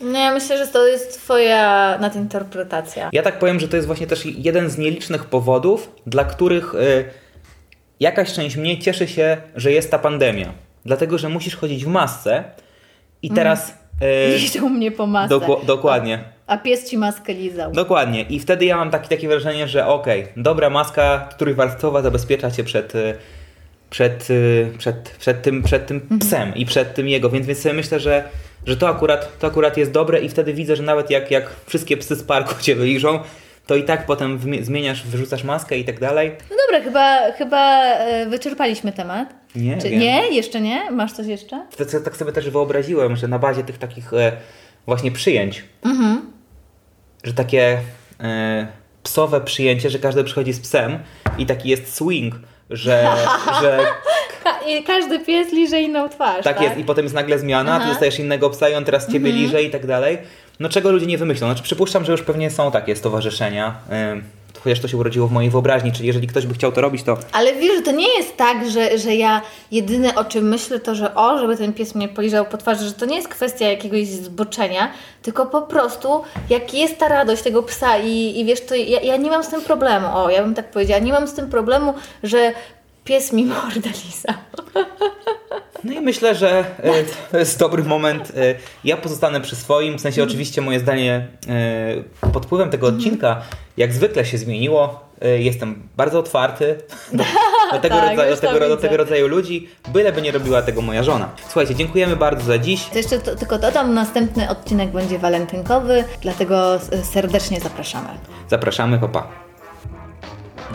No 0.00 0.18
ja 0.18 0.34
myślę, 0.34 0.58
że 0.58 0.66
to 0.72 0.86
jest 0.86 1.22
twoja 1.22 1.98
nadinterpretacja. 2.00 3.10
Ja 3.12 3.22
tak 3.22 3.38
powiem, 3.38 3.60
że 3.60 3.68
to 3.68 3.76
jest 3.76 3.86
właśnie 3.86 4.06
też 4.06 4.26
jeden 4.26 4.70
z 4.70 4.78
nielicznych 4.78 5.24
powodów, 5.24 5.92
dla 6.06 6.24
których 6.24 6.74
y, 6.74 7.04
jakaś 8.00 8.32
część 8.32 8.56
mnie 8.56 8.78
cieszy 8.78 9.08
się, 9.08 9.36
że 9.56 9.72
jest 9.72 9.90
ta 9.90 9.98
pandemia. 9.98 10.52
Dlatego, 10.84 11.18
że 11.18 11.28
musisz 11.28 11.56
chodzić 11.56 11.84
w 11.84 11.88
masce 11.88 12.44
i 13.22 13.30
teraz... 13.30 13.74
y, 14.02 14.38
Liżą 14.38 14.68
mnie 14.68 14.90
po 14.90 15.06
masce. 15.06 15.34
doku- 15.34 15.64
dokładnie. 15.66 16.24
A 16.46 16.58
pies 16.58 16.90
ci 16.90 16.98
maskę 16.98 17.32
lizał. 17.34 17.72
Dokładnie. 17.72 18.22
I 18.22 18.40
wtedy 18.40 18.64
ja 18.64 18.76
mam 18.76 18.90
taki, 18.90 19.08
takie 19.08 19.28
wrażenie, 19.28 19.68
że 19.68 19.86
okej, 19.86 20.26
dobra 20.36 20.70
maska 20.70 21.28
trójwarstwowa 21.38 22.02
zabezpiecza 22.02 22.50
cię 22.50 22.64
przed, 22.64 22.94
y, 22.94 23.14
przed, 23.90 24.30
y, 24.30 24.72
przed, 24.78 25.10
przed, 25.18 25.42
tym, 25.42 25.62
przed 25.62 25.86
tym 25.86 26.18
psem 26.20 26.54
i 26.54 26.66
przed 26.66 26.94
tym 26.94 27.08
jego, 27.08 27.30
więc, 27.30 27.46
więc 27.46 27.58
sobie 27.58 27.74
myślę, 27.74 28.00
że, 28.00 28.24
że 28.66 28.76
to, 28.76 28.88
akurat, 28.88 29.38
to 29.38 29.46
akurat 29.46 29.76
jest 29.76 29.90
dobre 29.90 30.20
i 30.20 30.28
wtedy 30.28 30.54
widzę, 30.54 30.76
że 30.76 30.82
nawet 30.82 31.10
jak, 31.10 31.30
jak 31.30 31.50
wszystkie 31.66 31.96
psy 31.96 32.16
z 32.16 32.22
parku 32.22 32.54
cię 32.62 32.74
wyliżą, 32.74 33.18
to 33.66 33.76
i 33.76 33.84
tak 33.84 34.06
potem 34.06 34.40
zmieniasz, 34.62 35.06
wyrzucasz 35.06 35.44
maskę 35.44 35.78
i 35.78 35.84
tak 35.84 36.00
dalej. 36.00 36.32
No 36.50 36.56
dobra, 36.66 36.84
chyba, 36.84 37.32
chyba 37.32 37.82
e, 37.84 38.26
wyczerpaliśmy 38.26 38.92
temat. 38.92 39.34
Nie 39.54 39.78
Czy, 39.78 39.90
nie? 39.96 40.28
Jeszcze 40.34 40.60
nie? 40.60 40.90
Masz 40.90 41.12
coś 41.12 41.26
jeszcze? 41.26 41.66
To, 41.76 41.86
co 41.86 42.00
tak 42.00 42.16
sobie 42.16 42.32
też 42.32 42.50
wyobraziłem, 42.50 43.16
że 43.16 43.28
na 43.28 43.38
bazie 43.38 43.64
tych 43.64 43.78
takich 43.78 44.12
e, 44.14 44.32
właśnie 44.86 45.12
przyjęć, 45.12 45.64
Mhm. 45.84 46.32
że 47.24 47.34
takie 47.34 47.78
e, 48.20 48.66
psowe 49.02 49.40
przyjęcie, 49.40 49.90
że 49.90 49.98
każdy 49.98 50.24
przychodzi 50.24 50.52
z 50.52 50.60
psem 50.60 50.98
i 51.38 51.46
taki 51.46 51.68
jest 51.68 51.94
swing, 51.94 52.34
że, 52.70 53.08
że 53.62 53.86
Ka- 54.44 54.60
i 54.68 54.82
każdy 54.84 55.18
pies 55.18 55.52
liże 55.52 55.80
inną 55.80 56.08
twarz, 56.08 56.44
tak 56.44 56.60
jest 56.60 56.76
i 56.76 56.84
potem 56.84 57.04
jest 57.04 57.14
nagle 57.14 57.38
zmiana, 57.38 57.76
ty 57.76 57.82
Aha. 57.82 57.90
dostajesz 57.90 58.18
innego 58.18 58.50
psa 58.50 58.68
i 58.68 58.74
on 58.74 58.84
teraz 58.84 59.12
ciebie 59.12 59.32
liże 59.32 59.62
i 59.62 59.70
tak 59.70 59.86
dalej. 59.86 60.18
No 60.60 60.68
czego 60.68 60.90
ludzie 60.92 61.06
nie 61.06 61.18
wymyślą? 61.18 61.46
Znaczy 61.46 61.62
przypuszczam, 61.62 62.04
że 62.04 62.12
już 62.12 62.22
pewnie 62.22 62.50
są 62.50 62.70
takie 62.70 62.96
stowarzyszenia, 62.96 63.74
ym, 64.12 64.22
chociaż 64.64 64.80
to 64.80 64.88
się 64.88 64.96
urodziło 64.96 65.26
w 65.28 65.32
mojej 65.32 65.50
wyobraźni, 65.50 65.92
czyli 65.92 66.06
jeżeli 66.06 66.26
ktoś 66.26 66.46
by 66.46 66.54
chciał 66.54 66.72
to 66.72 66.80
robić, 66.80 67.02
to 67.02 67.18
Ale 67.32 67.54
wiesz, 67.54 67.76
że 67.76 67.82
to 67.82 67.90
nie 67.92 68.16
jest 68.16 68.36
tak, 68.36 68.70
że, 68.70 68.98
że 68.98 69.14
ja 69.14 69.42
jedyne 69.72 70.14
o 70.14 70.24
czym 70.24 70.48
myślę 70.48 70.80
to, 70.80 70.94
że 70.94 71.14
o, 71.14 71.38
żeby 71.38 71.56
ten 71.56 71.72
pies 71.72 71.94
mnie 71.94 72.08
poliżał 72.08 72.44
po 72.46 72.56
twarzy, 72.56 72.84
że 72.84 72.92
to 72.92 73.06
nie 73.06 73.16
jest 73.16 73.28
kwestia 73.28 73.68
jakiegoś 73.68 74.06
zboczenia, 74.06 74.90
tylko 75.22 75.46
po 75.46 75.62
prostu 75.62 76.22
jak 76.50 76.74
jest 76.74 76.98
ta 76.98 77.08
radość 77.08 77.42
tego 77.42 77.62
psa 77.62 77.98
i, 77.98 78.40
i 78.40 78.44
wiesz, 78.44 78.60
to 78.66 78.74
ja, 78.74 79.00
ja 79.00 79.16
nie 79.16 79.30
mam 79.30 79.44
z 79.44 79.48
tym 79.48 79.60
problemu, 79.60 80.06
o, 80.14 80.30
ja 80.30 80.42
bym 80.42 80.54
tak 80.54 80.70
powiedziała, 80.70 81.00
nie 81.00 81.12
mam 81.12 81.28
z 81.28 81.34
tym 81.34 81.50
problemu, 81.50 81.94
że 82.22 82.52
pies 83.04 83.32
mi 83.32 83.44
mordę 83.44 83.90
lizał. 84.04 84.34
No 85.84 85.92
i 85.92 86.00
myślę, 86.00 86.34
że 86.34 86.58
e, 86.82 86.92
to 87.32 87.38
jest 87.38 87.58
dobry 87.58 87.84
moment. 87.84 88.32
E, 88.36 88.54
Ja 88.84 88.96
pozostanę 88.96 89.40
przy 89.40 89.56
swoim, 89.56 89.98
w 89.98 90.00
sensie 90.00 90.22
oczywiście 90.22 90.60
moje 90.60 90.80
zdanie 90.80 91.28
e, 92.22 92.28
pod 92.32 92.46
wpływem 92.46 92.70
tego 92.70 92.86
odcinka 92.86 93.42
jak 93.76 93.92
zwykle 93.92 94.24
się 94.24 94.38
zmieniło. 94.38 95.10
Jestem 95.38 95.88
bardzo 95.96 96.18
otwarty 96.18 96.78
do, 97.12 97.24
tego, 97.80 97.96
Tak, 97.96 98.10
rodzaju, 98.10 98.34
do, 98.34 98.40
tego, 98.40 98.68
do 98.68 98.76
tego 98.76 98.96
rodzaju 98.96 99.28
ludzi, 99.28 99.68
byleby 99.88 100.22
nie 100.22 100.32
robiła 100.32 100.62
tego 100.62 100.82
moja 100.82 101.02
żona. 101.02 101.28
Słuchajcie, 101.44 101.74
dziękujemy 101.74 102.16
bardzo 102.16 102.44
za 102.44 102.58
dziś. 102.58 102.84
To 102.84 102.98
jeszcze 102.98 103.18
to, 103.20 103.36
tylko 103.36 103.58
dodam, 103.58 103.94
następny 103.94 104.48
odcinek 104.48 104.90
będzie 104.90 105.18
walentynkowy, 105.18 106.04
dlatego 106.22 106.78
serdecznie 107.02 107.60
zapraszamy. 107.60 108.08
Zapraszamy, 108.48 108.98
papa. 108.98 109.28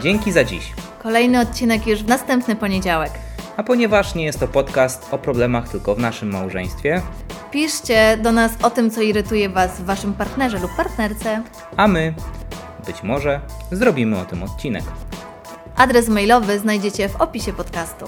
Dzięki 0.03 0.31
za 0.31 0.43
dziś. 0.43 0.73
Kolejny 1.05 1.39
odcinek 1.39 1.87
już 1.87 2.03
w 2.03 2.07
następny 2.07 2.55
poniedziałek. 2.55 3.11
A 3.57 3.63
ponieważ 3.63 4.15
nie 4.15 4.23
jest 4.23 4.39
to 4.39 4.47
podcast 4.47 5.13
o 5.13 5.17
problemach 5.17 5.69
tylko 5.69 5.95
w 5.95 5.99
naszym 5.99 6.31
małżeństwie, 6.31 7.01
Piszcie 7.51 8.17
do 8.17 8.31
nas 8.31 8.51
o 8.63 8.69
tym, 8.69 8.91
co 8.91 9.01
irytuje 9.01 9.49
Was 9.49 9.71
w 9.71 9.85
Waszym 9.85 10.13
partnerze 10.13 10.59
lub 10.59 10.71
partnerce. 10.77 11.43
a 11.77 11.87
my, 11.87 12.13
być 12.85 13.03
może, 13.03 13.41
zrobimy 13.71 14.19
o 14.19 14.25
tym 14.25 14.43
odcinek. 14.43 14.83
Adres 15.75 16.09
mailowy 16.09 16.59
znajdziecie 16.59 17.09
w 17.09 17.21
opisie 17.21 17.53
podcastu. 17.53 18.05